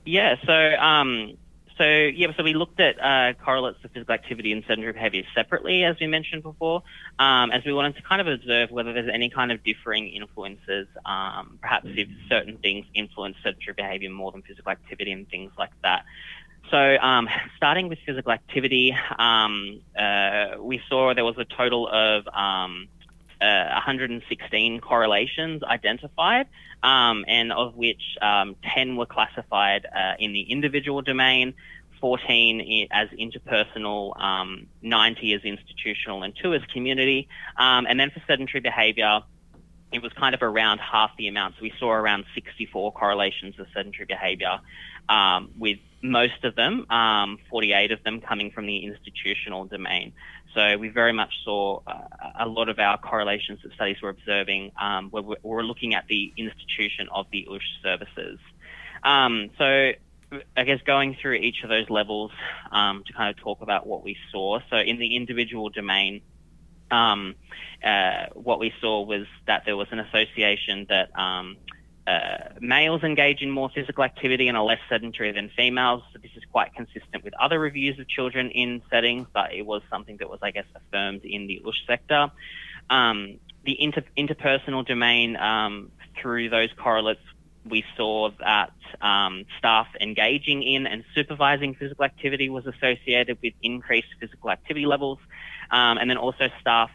[0.06, 1.38] Yeah, so um,
[1.78, 5.84] so yeah, so we looked at uh, correlates of physical activity and sedentary behaviour separately,
[5.84, 6.84] as we mentioned before,
[7.20, 10.88] um, as we wanted to kind of observe whether there's any kind of differing influences,
[11.06, 15.72] um, perhaps if certain things influence sedentary behaviour more than physical activity and things like
[15.84, 16.04] that.
[16.70, 22.28] so, um, starting with physical activity, um, uh, we saw there was a total of
[22.28, 22.88] um,
[23.42, 26.48] uh, 116 correlations identified,
[26.84, 31.54] um, and of which um, 10 were classified uh, in the individual domain,
[32.00, 37.28] 14 as interpersonal, um, 90 as institutional, and 2 as community.
[37.58, 39.22] and then for sedentary behavior,
[39.92, 41.56] it was kind of around half the amount.
[41.56, 44.60] So we saw around 64 correlations of sedentary behavior,
[45.10, 50.14] um, with most of them, um, 48 of them, coming from the institutional domain.
[50.54, 51.94] So we very much saw uh,
[52.40, 56.34] a lot of our correlations that studies were observing um, were, were looking at the
[56.38, 58.40] institution of the USH services.
[59.04, 59.92] Um, so
[60.56, 62.32] I guess going through each of those levels
[62.72, 64.60] um, to kind of talk about what we saw.
[64.70, 66.22] So in the individual domain,
[66.90, 67.36] um,
[67.84, 71.58] uh, what we saw was that there was an association that um,
[72.08, 76.02] uh, males engage in more physical activity and are less sedentary than females.
[76.12, 79.82] So this is quite consistent with other reviews of children in settings, but it was
[79.90, 82.32] something that was, I guess, affirmed in the USH sector.
[82.90, 87.22] Um, the inter- interpersonal domain, um, through those correlates,
[87.64, 94.08] we saw that um, staff engaging in and supervising physical activity was associated with increased
[94.20, 95.20] physical activity levels,
[95.70, 96.90] um, and then also staff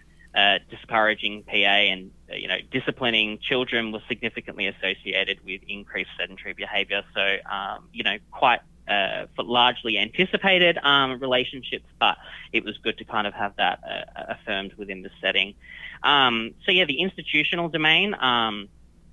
[0.71, 7.03] discouraging PA and you know disciplining children was significantly associated with increased sedentary behaviour.
[7.15, 12.17] So um, you know quite uh, largely anticipated um, relationships, but
[12.53, 15.55] it was good to kind of have that uh, affirmed within the setting.
[16.03, 18.69] Um, so yeah, the institutional domain um,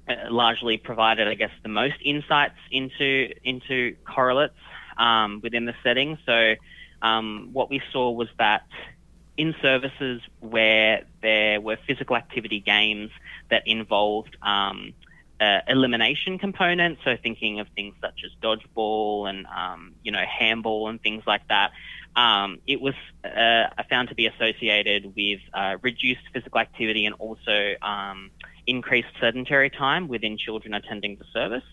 [0.07, 4.53] uh, largely provided, I guess, the most insights into into correlates
[4.97, 6.17] um, within the setting.
[6.25, 6.55] So
[7.01, 8.67] um, what we saw was that
[9.37, 13.09] in services where there were physical activity games
[13.49, 14.93] that involved um,
[15.41, 20.87] uh, elimination components, so thinking of things such as dodgeball and um, you know handball
[20.87, 21.71] and things like that,
[22.15, 22.93] um, it was
[23.23, 28.29] uh, found to be associated with uh, reduced physical activity and also um,
[28.67, 31.63] increased sedentary time within children attending the service.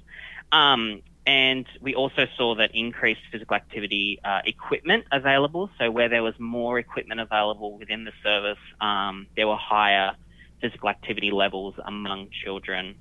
[0.51, 5.70] Um, and we also saw that increased physical activity uh, equipment available.
[5.78, 10.12] So where there was more equipment available within the service, um, there were higher
[10.61, 12.96] physical activity levels among children.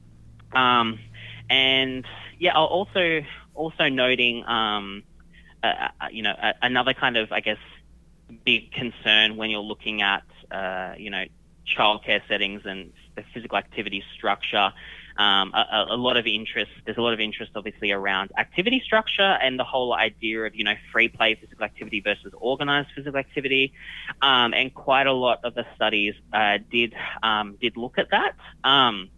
[0.54, 1.00] Um,
[1.50, 2.06] and
[2.38, 3.22] yeah, I'll also
[3.54, 5.04] also noting, um,
[5.64, 7.58] uh, you know, another kind of I guess
[8.46, 11.26] big concern when you're looking at uh, you know
[11.78, 14.72] childcare settings and the physical activity structure
[15.20, 16.72] um, a, a, lot of interest.
[16.86, 20.64] There's a lot of interest, obviously, around activity structure and the whole idea of you
[20.64, 23.74] know free play physical activity versus organized physical activity.
[24.22, 28.36] Um, and quite a lot of the studies uh, did um, did look at that.
[28.64, 29.10] Um,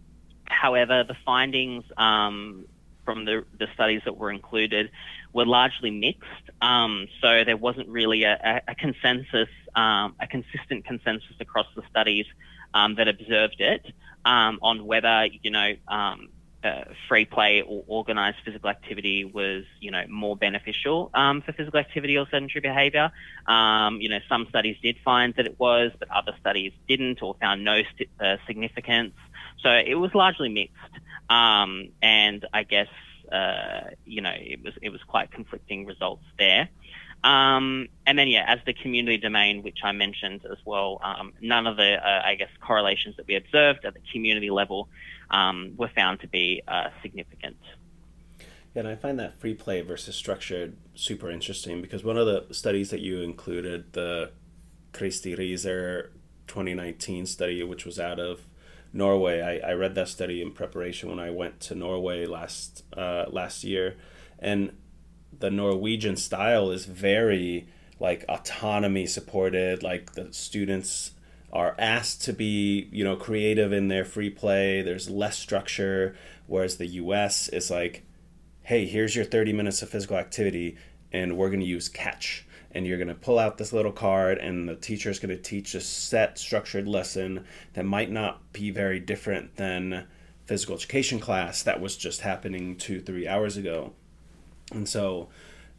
[0.44, 2.64] however, the findings um,
[3.04, 4.90] from the, the studies that were included
[5.32, 6.50] were largely mixed.
[6.60, 12.26] Um, so there wasn't really a, a consensus, um, a consistent consensus across the studies
[12.74, 13.86] um, that observed it
[14.24, 16.28] um, on whether you know um,
[16.64, 21.80] uh, free play or organized physical activity was you know more beneficial um, for physical
[21.80, 23.10] activity or sedentary behavior.
[23.46, 27.34] Um, you know some studies did find that it was, but other studies didn't or
[27.40, 29.14] found no st- uh, significance.
[29.62, 30.76] So it was largely mixed,
[31.28, 32.88] um, and I guess
[33.30, 36.68] uh, you know it was it was quite conflicting results there.
[37.24, 41.66] Um, and then, yeah, as the community domain, which I mentioned as well, um, none
[41.66, 44.88] of the, uh, I guess, correlations that we observed at the community level
[45.30, 47.56] um, were found to be uh, significant.
[48.74, 52.52] Yeah, and I find that free play versus structured super interesting because one of the
[52.52, 54.30] studies that you included, the
[54.92, 56.10] Kristi Rieser
[56.48, 58.40] 2019 study, which was out of
[58.92, 63.26] Norway, I, I read that study in preparation when I went to Norway last uh,
[63.30, 63.96] last year,
[64.38, 64.72] and
[65.42, 67.66] the Norwegian style is very
[67.98, 69.82] like autonomy supported.
[69.82, 71.10] Like the students
[71.52, 74.82] are asked to be, you know, creative in their free play.
[74.82, 76.14] There's less structure,
[76.46, 77.48] whereas the U.S.
[77.48, 78.04] is like,
[78.62, 80.76] hey, here's your 30 minutes of physical activity,
[81.12, 82.46] and we're going to use catch.
[82.70, 85.42] And you're going to pull out this little card, and the teacher is going to
[85.42, 90.06] teach a set structured lesson that might not be very different than
[90.46, 93.92] physical education class that was just happening two, three hours ago.
[94.72, 95.28] And so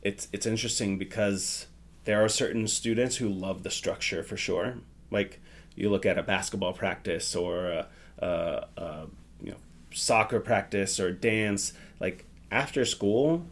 [0.01, 1.67] it's it's interesting because
[2.05, 4.75] there are certain students who love the structure for sure.
[5.11, 5.39] Like
[5.75, 7.87] you look at a basketball practice or a,
[8.19, 9.07] a, a
[9.41, 9.57] you know
[9.91, 11.73] soccer practice or dance.
[11.99, 13.45] Like after school,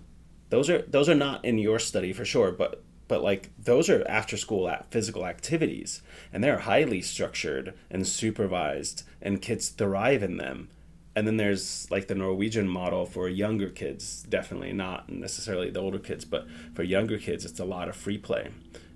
[0.50, 4.08] those are those are not in your study for sure, but but like those are
[4.08, 10.70] after school physical activities and they're highly structured and supervised and kids thrive in them
[11.16, 16.00] and then there's like the Norwegian model for younger kids, definitely not necessarily the older
[16.00, 18.50] kids, but for younger kids, it's a lot of free play,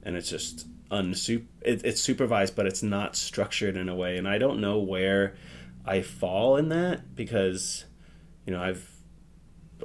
[0.04, 4.28] and it's just unsup it, it's supervised, but it's not structured in a way, and
[4.28, 5.36] I don't know where
[5.86, 7.86] I fall in that because,
[8.46, 8.90] you know, I've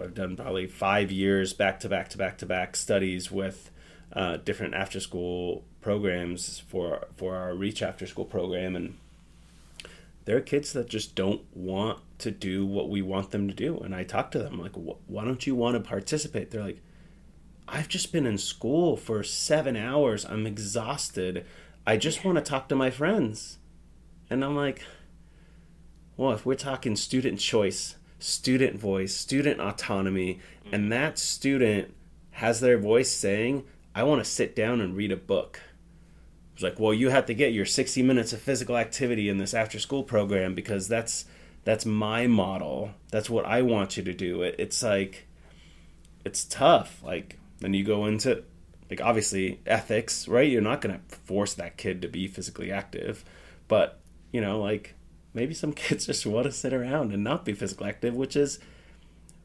[0.01, 3.71] I've done probably five years back to back to back to back studies with
[4.13, 8.99] uh, different after school programs for for our Reach after school program, and
[10.25, 13.79] there are kids that just don't want to do what we want them to do.
[13.79, 16.51] And I talk to them like, why don't you want to participate?
[16.51, 16.83] They're like,
[17.67, 20.25] I've just been in school for seven hours.
[20.25, 21.47] I'm exhausted.
[21.87, 23.59] I just want to talk to my friends.
[24.29, 24.83] And I'm like,
[26.17, 30.41] well, if we're talking student choice, student voice, student autonomy,
[30.71, 30.91] and mm.
[30.91, 31.95] that student
[32.33, 33.65] has their voice saying,
[33.95, 35.61] I want to sit down and read a book.
[36.63, 39.79] Like, well, you have to get your 60 minutes of physical activity in this after
[39.79, 41.25] school program because that's
[41.65, 42.93] that's my model.
[43.11, 44.43] That's what I want you to do.
[44.43, 45.27] It, it's like
[46.25, 47.03] it's tough.
[47.03, 48.45] Like then you go into
[48.89, 50.51] like obviously ethics, right?
[50.51, 53.25] You're not going to force that kid to be physically active,
[53.69, 54.01] but
[54.33, 54.95] you know, like
[55.35, 58.59] maybe some kids just want to sit around and not be physically active, which is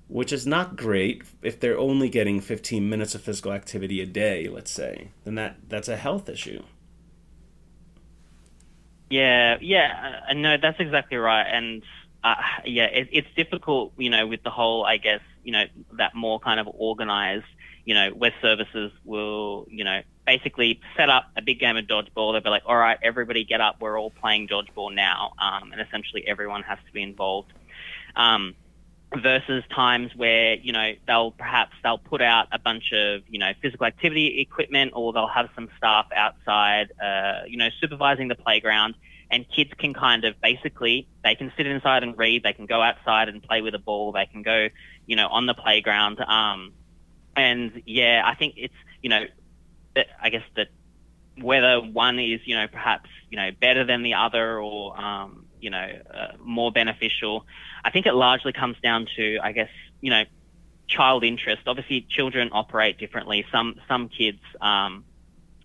[0.07, 4.47] which is not great if they're only getting 15 minutes of physical activity a day,
[4.47, 5.09] let's say.
[5.23, 6.63] Then that that's a health issue.
[9.15, 11.83] Yeah, yeah, uh, no, that's exactly right, and
[12.21, 12.35] uh,
[12.65, 15.63] yeah, it, it's difficult, you know, with the whole, I guess, you know,
[15.97, 17.45] that more kind of organized,
[17.85, 22.33] you know, where services will, you know, basically set up a big game of dodgeball.
[22.33, 25.79] They'll be like, all right, everybody get up, we're all playing dodgeball now, um, and
[25.79, 27.53] essentially everyone has to be involved.
[28.17, 28.55] Um,
[29.21, 33.51] versus times where you know they'll perhaps they'll put out a bunch of you know
[33.61, 38.95] physical activity equipment or they'll have some staff outside uh, you know supervising the playground.
[39.31, 42.81] And kids can kind of basically they can sit inside and read they can go
[42.81, 44.67] outside and play with a ball they can go
[45.07, 46.19] you know on the playground.
[46.19, 46.73] Um,
[47.35, 49.25] and yeah i think it's you know
[50.21, 50.67] i guess that
[51.41, 55.71] whether one is you know perhaps you know better than the other or um, you
[55.71, 57.45] know uh, more beneficial
[57.83, 60.23] i think it largely comes down to i guess you know
[60.87, 65.03] child interest obviously children operate differently some some kids um,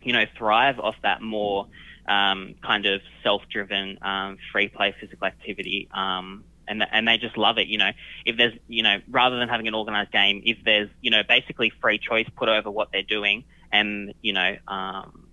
[0.03, 1.69] you know thrive off that more
[2.11, 5.89] um, kind of self-driven, um, free play physical activity.
[5.95, 7.69] Um, and, and they just love it.
[7.69, 7.91] You know,
[8.25, 11.73] if there's, you know, rather than having an organized game, if there's, you know, basically
[11.81, 15.27] free choice put over what they're doing and, you know, um,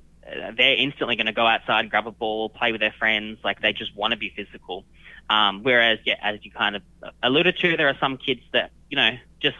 [0.55, 3.39] they're instantly going to go outside, grab a ball, play with their friends.
[3.43, 4.85] Like they just want to be physical.
[5.29, 6.81] Um, whereas, yeah, as you kind of
[7.21, 9.11] alluded to, there are some kids that, you know,
[9.41, 9.57] just,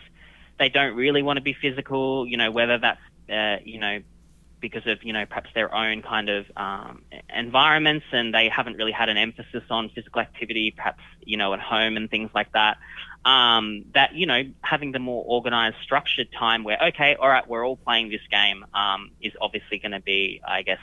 [0.59, 3.99] they don't really want to be physical, you know, whether that's, uh, you know,
[4.59, 7.03] because of you know perhaps their own kind of um,
[7.35, 11.59] environments and they haven't really had an emphasis on physical activity perhaps you know at
[11.59, 12.77] home and things like that
[13.25, 17.65] um, that you know having the more organized structured time where okay all right we're
[17.65, 20.79] all playing this game um, is obviously going to be I guess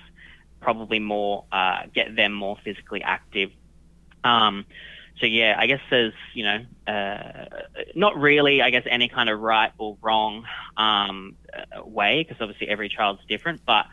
[0.61, 3.51] probably more uh, get them more physically active.
[4.25, 4.65] Um,
[5.21, 7.45] so yeah, I guess there's you know uh,
[7.95, 10.45] not really I guess any kind of right or wrong
[10.77, 13.87] um, uh, way because obviously every child's different, but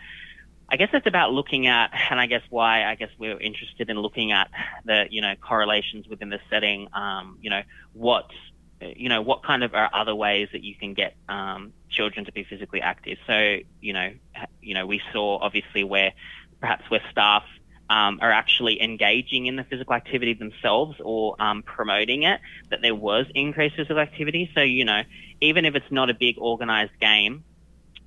[0.72, 3.99] I guess it's about looking at, and I guess why I guess we're interested in
[3.99, 4.49] looking at
[4.86, 6.88] the you know correlations within the setting.
[6.93, 7.61] Um, you know
[7.93, 8.32] what
[8.82, 12.32] you know what kind of are other ways that you can get um, children to
[12.32, 13.17] be physically active.
[13.28, 14.13] So you know
[14.61, 16.13] you know we saw obviously where
[16.61, 17.43] perhaps where staff
[17.91, 22.95] um, are actually engaging in the physical activity themselves or um, promoting it, that there
[22.95, 24.49] was increased physical activity.
[24.55, 25.01] So, you know,
[25.41, 27.43] even if it's not a big organized game,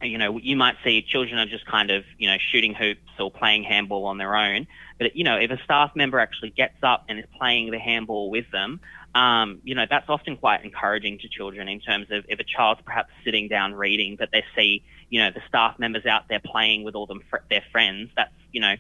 [0.03, 3.31] you know, you might see children are just kind of, you know, shooting hoops or
[3.31, 4.67] playing handball on their own.
[4.99, 8.31] But, you know, if a staff member actually gets up and is playing the handball
[8.31, 8.81] with them,
[9.15, 12.81] um, you know, that's often quite encouraging to children in terms of if a child's
[12.85, 16.85] perhaps sitting down reading, but they see, you know, the staff members out there playing
[16.85, 18.75] with all them fr- their friends, that's, you know,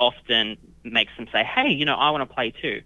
[0.00, 2.82] often makes them say, "Hey, you know, I want to play too."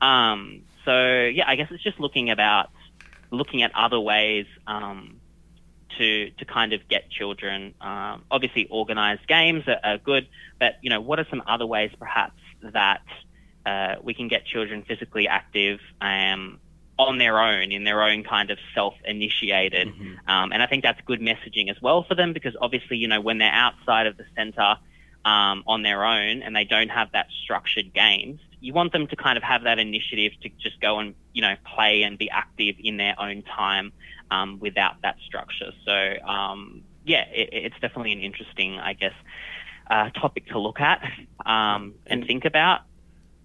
[0.00, 2.70] Um, so yeah, I guess it's just looking about
[3.30, 5.20] looking at other ways um,
[5.98, 7.74] to to kind of get children.
[7.80, 10.28] Um, obviously, organized games are, are, good,
[10.58, 13.02] but you know, what are some other ways perhaps that
[13.66, 16.58] uh, we can get children physically active um,
[16.98, 20.14] on their own, in their own kind of self-initiated, mm-hmm.
[20.28, 23.20] Um, and I think that's good messaging as well for them because obviously, you know,
[23.20, 24.76] when they're outside of the center
[25.24, 29.16] um, on their own and they don't have that structured games, you want them to
[29.16, 32.76] kind of have that initiative to just go and you know play and be active
[32.82, 33.92] in their own time
[34.30, 35.72] um, without that structure.
[35.84, 39.14] So um, yeah, it, it's definitely an interesting, I guess,
[39.90, 41.02] uh, topic to look at
[41.44, 42.80] um, and think about.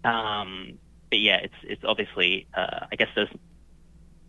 [0.04, 3.30] Um, but yeah, it's it's obviously uh, I guess there's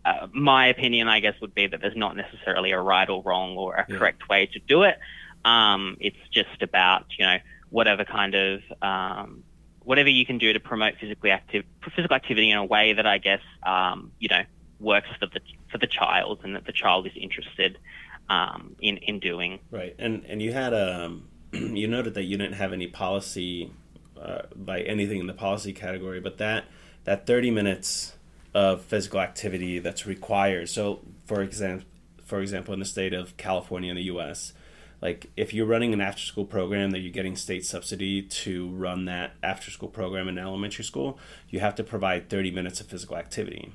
[0.03, 3.55] uh, my opinion I guess would be that there's not necessarily a right or wrong
[3.55, 3.97] or a yeah.
[3.97, 4.97] correct way to do it.
[5.45, 7.37] Um, it's just about you know
[7.69, 9.43] whatever kind of um,
[9.83, 11.63] whatever you can do to promote physically active
[11.95, 14.43] physical activity in a way that I guess um, you know
[14.79, 15.39] works for the
[15.71, 17.77] for the child and that the child is interested
[18.29, 19.59] um, in in doing.
[19.71, 23.71] Right, and and you had um you noted that you didn't have any policy
[24.19, 26.65] uh, by anything in the policy category, but that
[27.03, 28.13] that thirty minutes
[28.53, 30.69] of physical activity that's required.
[30.69, 31.87] So, for example,
[32.23, 34.53] for example, in the state of California in the U.S
[35.01, 39.05] like if you're running an after school program that you're getting state subsidy to run
[39.05, 41.17] that after school program in elementary school,
[41.49, 43.73] you have to provide 30 minutes of physical activity.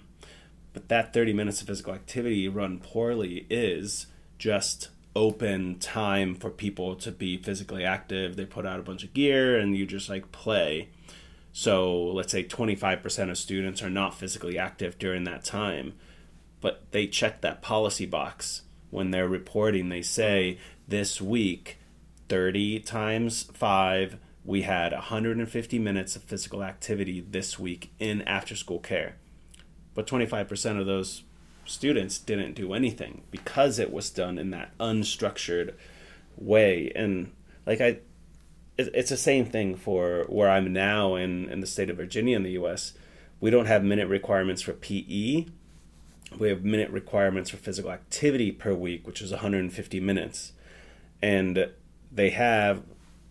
[0.76, 6.94] But that 30 minutes of physical activity run poorly is just open time for people
[6.96, 8.36] to be physically active.
[8.36, 10.90] They put out a bunch of gear and you just like play.
[11.50, 15.94] So let's say 25% of students are not physically active during that time,
[16.60, 18.60] but they check that policy box
[18.90, 19.88] when they're reporting.
[19.88, 21.78] They say this week
[22.28, 28.78] 30 times 5 we had 150 minutes of physical activity this week in after school
[28.78, 29.16] care
[29.96, 31.24] but 25% of those
[31.64, 35.74] students didn't do anything because it was done in that unstructured
[36.36, 36.92] way.
[36.94, 37.32] And
[37.66, 37.98] like i
[38.78, 42.42] it's the same thing for where i'm now in, in the state of virginia in
[42.42, 42.92] the us
[43.40, 45.46] we don't have minute requirements for pe
[46.38, 50.52] we have minute requirements for physical activity per week which is 150 minutes.
[51.22, 51.70] And
[52.12, 52.82] they have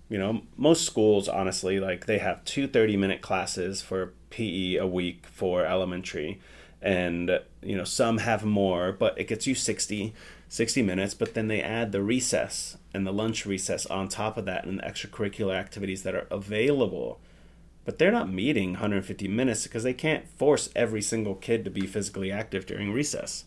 [0.09, 4.85] you know most schools honestly like they have two 30 minute classes for pe a
[4.85, 6.39] week for elementary.
[6.81, 10.13] And you know some have more but it gets you 60
[10.47, 14.45] 60 minutes but then they add the recess and the lunch recess on top of
[14.45, 17.19] that and the extracurricular activities that are available.
[17.85, 21.85] But they're not meeting 150 minutes because they can't force every single kid to be
[21.87, 23.45] physically active during recess.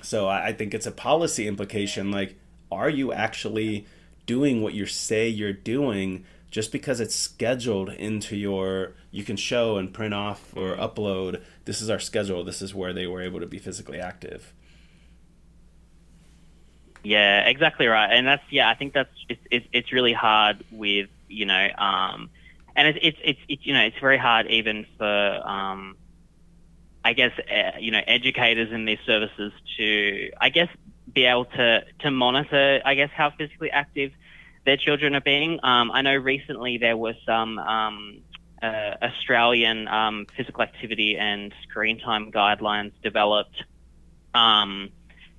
[0.00, 2.36] So i think it's a policy implication like
[2.70, 3.86] are you actually
[4.26, 9.78] doing what you say you're doing just because it's scheduled into your you can show
[9.78, 13.40] and print off or upload this is our schedule this is where they were able
[13.40, 14.52] to be physically active.
[17.02, 18.12] Yeah exactly right.
[18.12, 22.30] And that's yeah i think that's it's it's, it's really hard with you know um
[22.76, 25.96] and it's it's it's, it's you know it's very hard even for um
[27.04, 30.68] I guess uh, you know educators in these services to I guess
[31.14, 34.12] be able to to monitor, I guess, how physically active
[34.64, 35.58] their children are being.
[35.62, 38.18] Um, I know recently there were some um,
[38.62, 43.62] uh, Australian um, physical activity and screen time guidelines developed
[44.34, 44.90] um,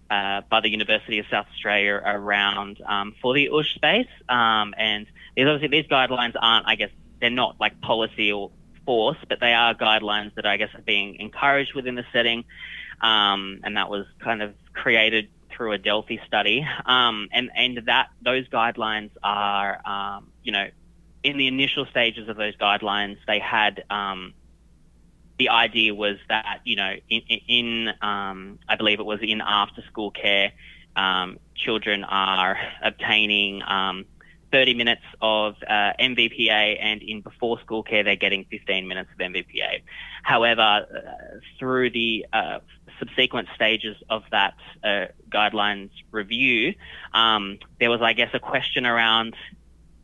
[0.09, 5.07] uh, by the University of South Australia around um, for the USH space, um, and
[5.36, 8.51] these obviously these guidelines aren't, I guess, they're not like policy or
[8.86, 12.43] force, but they are guidelines that I guess are being encouraged within the setting.
[13.01, 18.10] Um, and that was kind of created through a Delphi study, um, and and that
[18.22, 20.68] those guidelines are, um, you know,
[21.24, 24.34] in the initial stages of those guidelines, they had um,
[25.39, 29.84] the idea was that you know in, in um, I believe it was in after
[29.84, 30.51] school care,
[30.95, 34.06] um, children are obtaining um,
[34.54, 39.18] 30 minutes of uh, MVPA, and in before school care, they're getting 15 minutes of
[39.18, 39.82] MVPA.
[40.22, 42.60] However, uh, through the uh,
[42.99, 46.75] subsequent stages of that uh, guidelines review,
[47.13, 49.35] um, there was, I guess, a question around,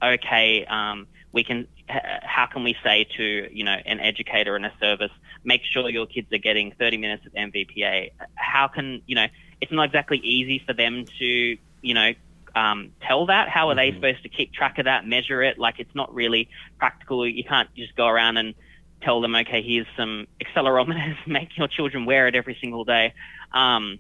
[0.02, 4.74] okay, um, we can, how can we say to, you know, an educator in a
[4.80, 5.12] service,
[5.44, 8.12] make sure your kids are getting 30 minutes of MVPA?
[8.36, 9.28] How can, you know,
[9.62, 12.14] it's not exactly easy for them to, you know,
[12.56, 13.50] um, tell that?
[13.50, 13.98] How are they mm-hmm.
[13.98, 15.60] supposed to keep track of that, measure it?
[15.60, 17.28] Like, it's not really practical.
[17.28, 18.56] You can't just go around and
[19.02, 23.14] tell them, okay, here's some accelerometers, make your children wear it every single day.
[23.52, 24.00] Um,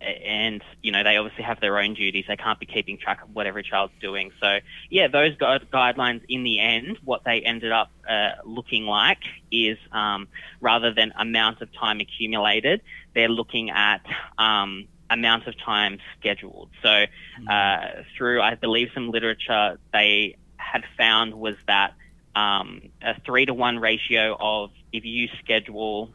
[0.00, 2.26] and you know they obviously have their own duties.
[2.28, 4.30] They can't be keeping track of what every child's doing.
[4.40, 4.58] So
[4.90, 9.20] yeah, those gu- guidelines in the end, what they ended up uh, looking like
[9.50, 10.28] is um,
[10.60, 12.82] rather than amount of time accumulated,
[13.14, 14.04] they're looking at
[14.38, 16.68] um, amount of time scheduled.
[16.82, 17.48] So mm-hmm.
[17.48, 21.94] uh, through, I believe, some literature, they had found was that
[22.36, 26.10] um, a three to one ratio of if you schedule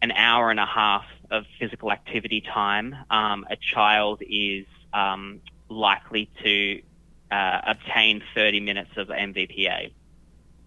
[0.00, 6.30] an hour and a half of physical activity time, um, a child is um, likely
[6.42, 6.80] to
[7.30, 9.92] uh, obtain 30 minutes of MVPA.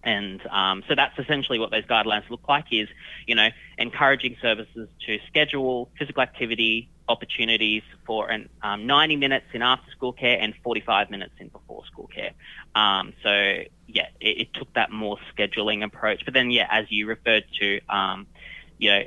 [0.04, 2.88] And um, so that's essentially what those guidelines look like is,
[3.26, 3.48] you know,
[3.78, 10.12] encouraging services to schedule physical activity opportunities for an, um, 90 minutes in after school
[10.12, 12.32] care and 45 minutes in before school care.
[12.74, 13.30] Um, so
[13.86, 16.24] yeah, it, it, took that more scheduling approach.
[16.24, 18.26] But then, yeah, as you referred to, um,
[18.78, 19.02] you know,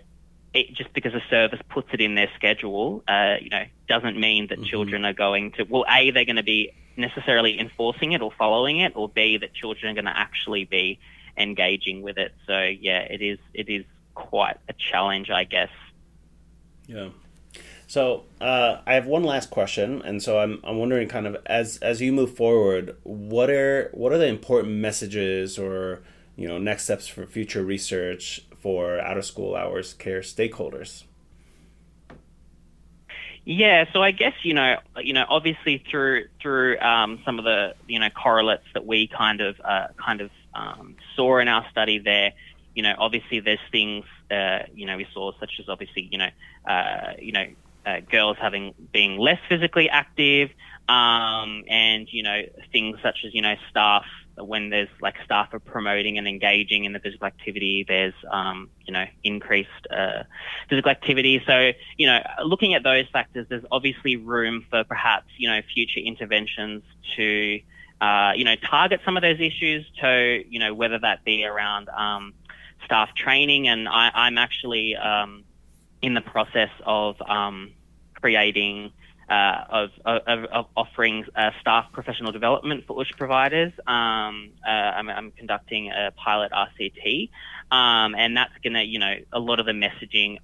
[0.54, 4.48] it, just because a service puts it in their schedule, uh, you know, doesn't mean
[4.48, 4.68] that mm-hmm.
[4.68, 5.64] children are going to.
[5.64, 9.54] Well, a they're going to be necessarily enforcing it or following it, or b that
[9.54, 11.00] children are going to actually be
[11.38, 12.34] engaging with it.
[12.48, 15.72] So yeah, it is it is quite a challenge, I guess.
[16.88, 17.10] Yeah.
[17.88, 21.78] So uh, I have one last question, and so I'm, I'm wondering, kind of as
[21.78, 26.02] as you move forward, what are what are the important messages or
[26.36, 31.04] you know next steps for future research for out of school hours care stakeholders?
[33.46, 37.76] Yeah, so I guess you know, you know, obviously through through um, some of the
[37.88, 42.00] you know correlates that we kind of uh, kind of um, saw in our study
[42.00, 42.34] there,
[42.74, 46.30] you know, obviously there's things uh, you know we saw such as obviously you know
[46.68, 47.46] uh, you know
[47.86, 50.50] uh, girls having being less physically active,
[50.90, 54.06] um, and you know things such as you know staff
[54.38, 58.94] when there's like staff are promoting and engaging in the physical activity, there's um, you
[58.94, 60.24] know increased uh,
[60.70, 61.42] physical activity.
[61.46, 66.00] So you know looking at those factors, there's obviously room for perhaps you know future
[66.00, 66.84] interventions
[67.16, 67.60] to
[68.02, 69.86] uh, you know target some of those issues.
[70.02, 72.34] To you know whether that be around um,
[72.84, 75.44] staff training, and I, am actually um,
[76.02, 77.72] in the process of um,
[78.16, 78.92] creating
[79.30, 83.74] uh, of, of, of, offering uh, staff professional development for USH providers.
[83.88, 87.30] Um, uh, I'm, I'm, conducting a pilot RCT,
[87.72, 90.38] um, and that's going to, you know, a lot of the messaging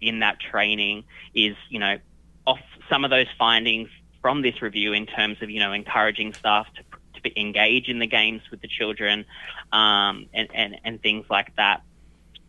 [0.00, 1.98] in that training is, you know,
[2.46, 3.88] off some of those findings
[4.20, 8.06] from this review in terms of, you know, encouraging staff to, to engage in the
[8.06, 9.24] games with the children
[9.72, 11.82] um, and, and, and things like that.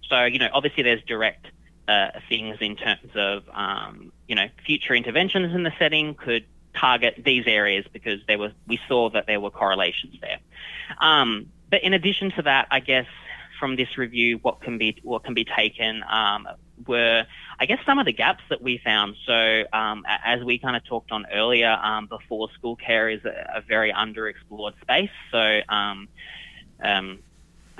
[0.10, 1.47] So, you know, obviously there's direct
[1.91, 7.21] uh, things in terms of um, you know future interventions in the setting could target
[7.25, 10.39] these areas because there was we saw that there were correlations there.
[10.99, 13.07] Um, but in addition to that, I guess
[13.59, 16.47] from this review, what can be what can be taken um,
[16.87, 17.25] were
[17.59, 19.15] I guess some of the gaps that we found.
[19.27, 23.57] So um, as we kind of talked on earlier, um, before school care is a,
[23.57, 25.11] a very underexplored space.
[25.31, 26.07] So um,
[26.81, 27.19] um,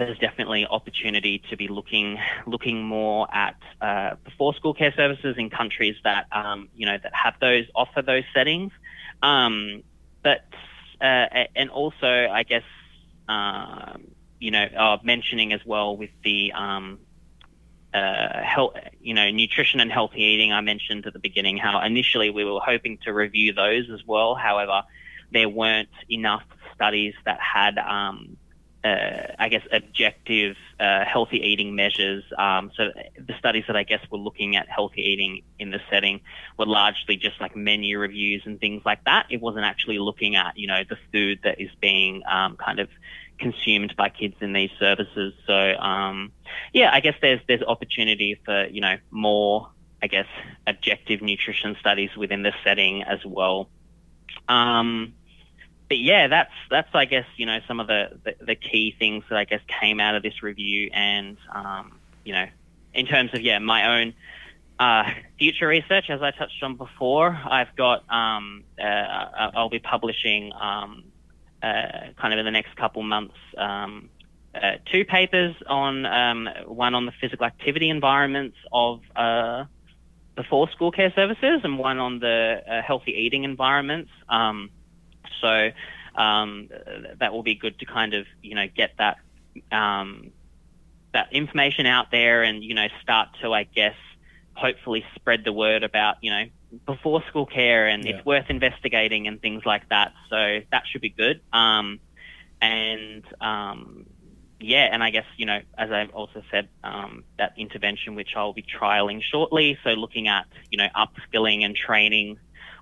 [0.02, 5.50] there's definitely opportunity to be looking looking more at uh, before school care services in
[5.52, 8.72] countries that um, you know that have those offer those settings,
[9.22, 9.84] um,
[10.24, 10.44] but
[11.00, 12.64] uh, and also I guess
[13.28, 14.08] um,
[14.40, 16.98] you know uh, mentioning as well with the um,
[17.94, 20.52] uh, health, you know, nutrition and healthy eating.
[20.52, 24.34] I mentioned at the beginning how initially we were hoping to review those as well.
[24.34, 24.82] However,
[25.32, 26.44] there weren't enough
[26.74, 28.38] studies that had um,
[28.84, 32.24] uh, I guess, objective uh, healthy eating measures.
[32.38, 36.22] Um, so the studies that I guess were looking at healthy eating in the setting
[36.58, 39.28] were largely just like menu reviews and things like that.
[39.30, 42.90] It wasn't actually looking at, you know, the food that is being um, kind of
[43.42, 45.34] consumed by kids in these services.
[45.46, 46.32] So um,
[46.74, 49.70] yeah, I guess there's there's opportunity for you know more,
[50.02, 50.28] I guess,
[50.66, 53.70] objective nutrition studies within the setting as well.
[54.48, 55.14] Um,
[55.92, 59.26] but yeah, that's that's I guess you know some of the, the, the key things
[59.30, 62.46] that I guess came out of this review, and um, you know,
[62.94, 64.14] in terms of yeah my own
[64.80, 65.04] uh,
[65.38, 71.04] future research, as I touched on before, I've got um, uh, I'll be publishing um,
[71.62, 74.10] uh, kind of in the next couple months um,
[74.56, 79.66] uh, two papers on um, one on the physical activity environments of uh,
[80.38, 84.10] before school care services, and one on the uh, healthy eating environments.
[85.40, 85.72] So
[86.16, 86.70] um,
[87.20, 89.18] that will be good to kind of you know get that
[89.72, 90.32] um,
[91.14, 93.96] that information out there and you know start to I guess
[94.54, 96.46] hopefully spread the word about you know
[96.86, 98.16] before school care and yeah.
[98.16, 100.14] it's worth investigating and things like that.
[100.30, 101.42] So that should be good.
[101.52, 102.00] Um,
[102.62, 104.06] and um,
[104.60, 108.54] yeah, and I guess you know as I've also said um, that intervention which I'll
[108.54, 109.78] be trialing shortly.
[109.84, 112.38] So looking at you know upskilling and training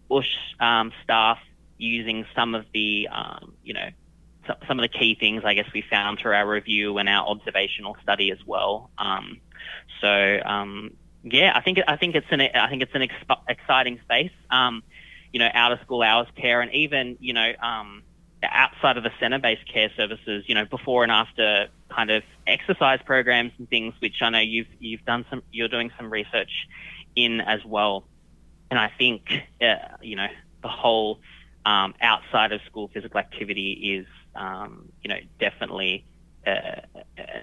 [0.07, 1.37] bush um, staff
[1.79, 3.89] using some of the, um, you know,
[4.67, 7.95] some of the key things I guess we found through our review and our observational
[8.01, 8.89] study as well.
[8.97, 9.41] Um,
[10.01, 10.91] so um,
[11.23, 14.31] yeah, I think I think it's an I think it's an ex- exciting space.
[14.49, 14.83] Um,
[15.31, 18.03] you know, out of school hours care and even you know um,
[18.43, 20.45] outside of the center-based care services.
[20.47, 24.67] You know, before and after kind of exercise programs and things, which I know you've
[24.79, 26.67] you've done some you're doing some research
[27.15, 28.05] in as well.
[28.71, 29.29] And I think
[29.61, 30.27] uh, you know
[30.61, 31.19] the whole
[31.69, 36.03] um, outside of school physical activity is, um, you know, definitely
[36.47, 36.81] uh,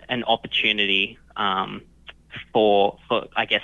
[0.08, 1.82] an opportunity um,
[2.52, 3.62] for, for, I guess,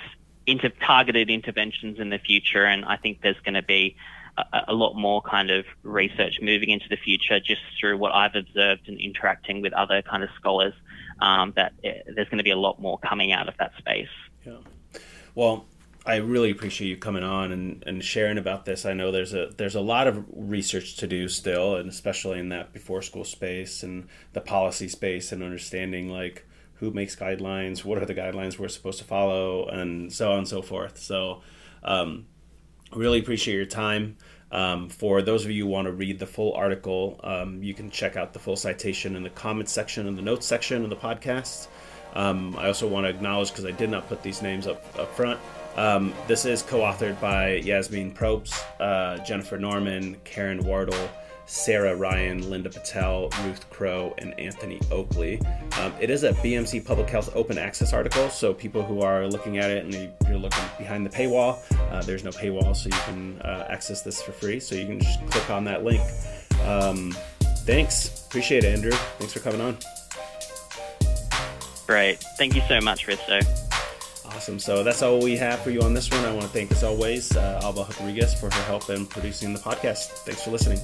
[0.79, 2.63] targeted interventions in the future.
[2.63, 3.97] And I think there's going to be
[4.37, 8.35] a, a, lot more kind of research moving into the future just through what I've
[8.35, 10.73] observed and interacting with other kind of scholars.
[11.19, 14.07] Um, that uh, there's going to be a lot more coming out of that space.
[14.45, 14.59] Yeah.
[15.35, 15.65] Well,
[16.05, 18.85] I really appreciate you coming on and, and sharing about this.
[18.85, 22.49] I know there's a there's a lot of research to do still, and especially in
[22.49, 26.45] that before school space and the policy space and understanding like
[26.75, 30.47] who makes guidelines, what are the guidelines we're supposed to follow, and so on and
[30.47, 30.97] so forth.
[30.97, 31.41] So,
[31.83, 32.25] um,
[32.93, 34.17] really appreciate your time.
[34.51, 37.89] Um, for those of you who want to read the full article, um, you can
[37.89, 40.95] check out the full citation in the comments section and the notes section of the
[40.97, 41.67] podcast.
[42.13, 45.15] Um, I also want to acknowledge because I did not put these names up, up
[45.15, 45.39] front.
[45.75, 51.09] Um, this is co authored by Yasmine Probst, uh, Jennifer Norman, Karen Wardle,
[51.45, 55.41] Sarah Ryan, Linda Patel, Ruth Crowe, and Anthony Okely.
[55.79, 59.57] Um, it is a BMC Public Health open access article, so people who are looking
[59.57, 59.93] at it and
[60.27, 61.59] you're looking behind the paywall,
[61.91, 64.59] uh, there's no paywall, so you can uh, access this for free.
[64.59, 66.01] So you can just click on that link.
[66.63, 67.15] Um,
[67.65, 68.25] thanks.
[68.25, 68.91] Appreciate it, Andrew.
[68.91, 69.77] Thanks for coming on.
[71.85, 72.19] Great.
[72.37, 73.41] Thank you so much, Risto.
[74.35, 74.59] Awesome.
[74.59, 76.25] So that's all we have for you on this one.
[76.25, 79.59] I want to thank, as always, uh, Alba Rodriguez for her help in producing the
[79.59, 80.07] podcast.
[80.25, 80.79] Thanks for listening.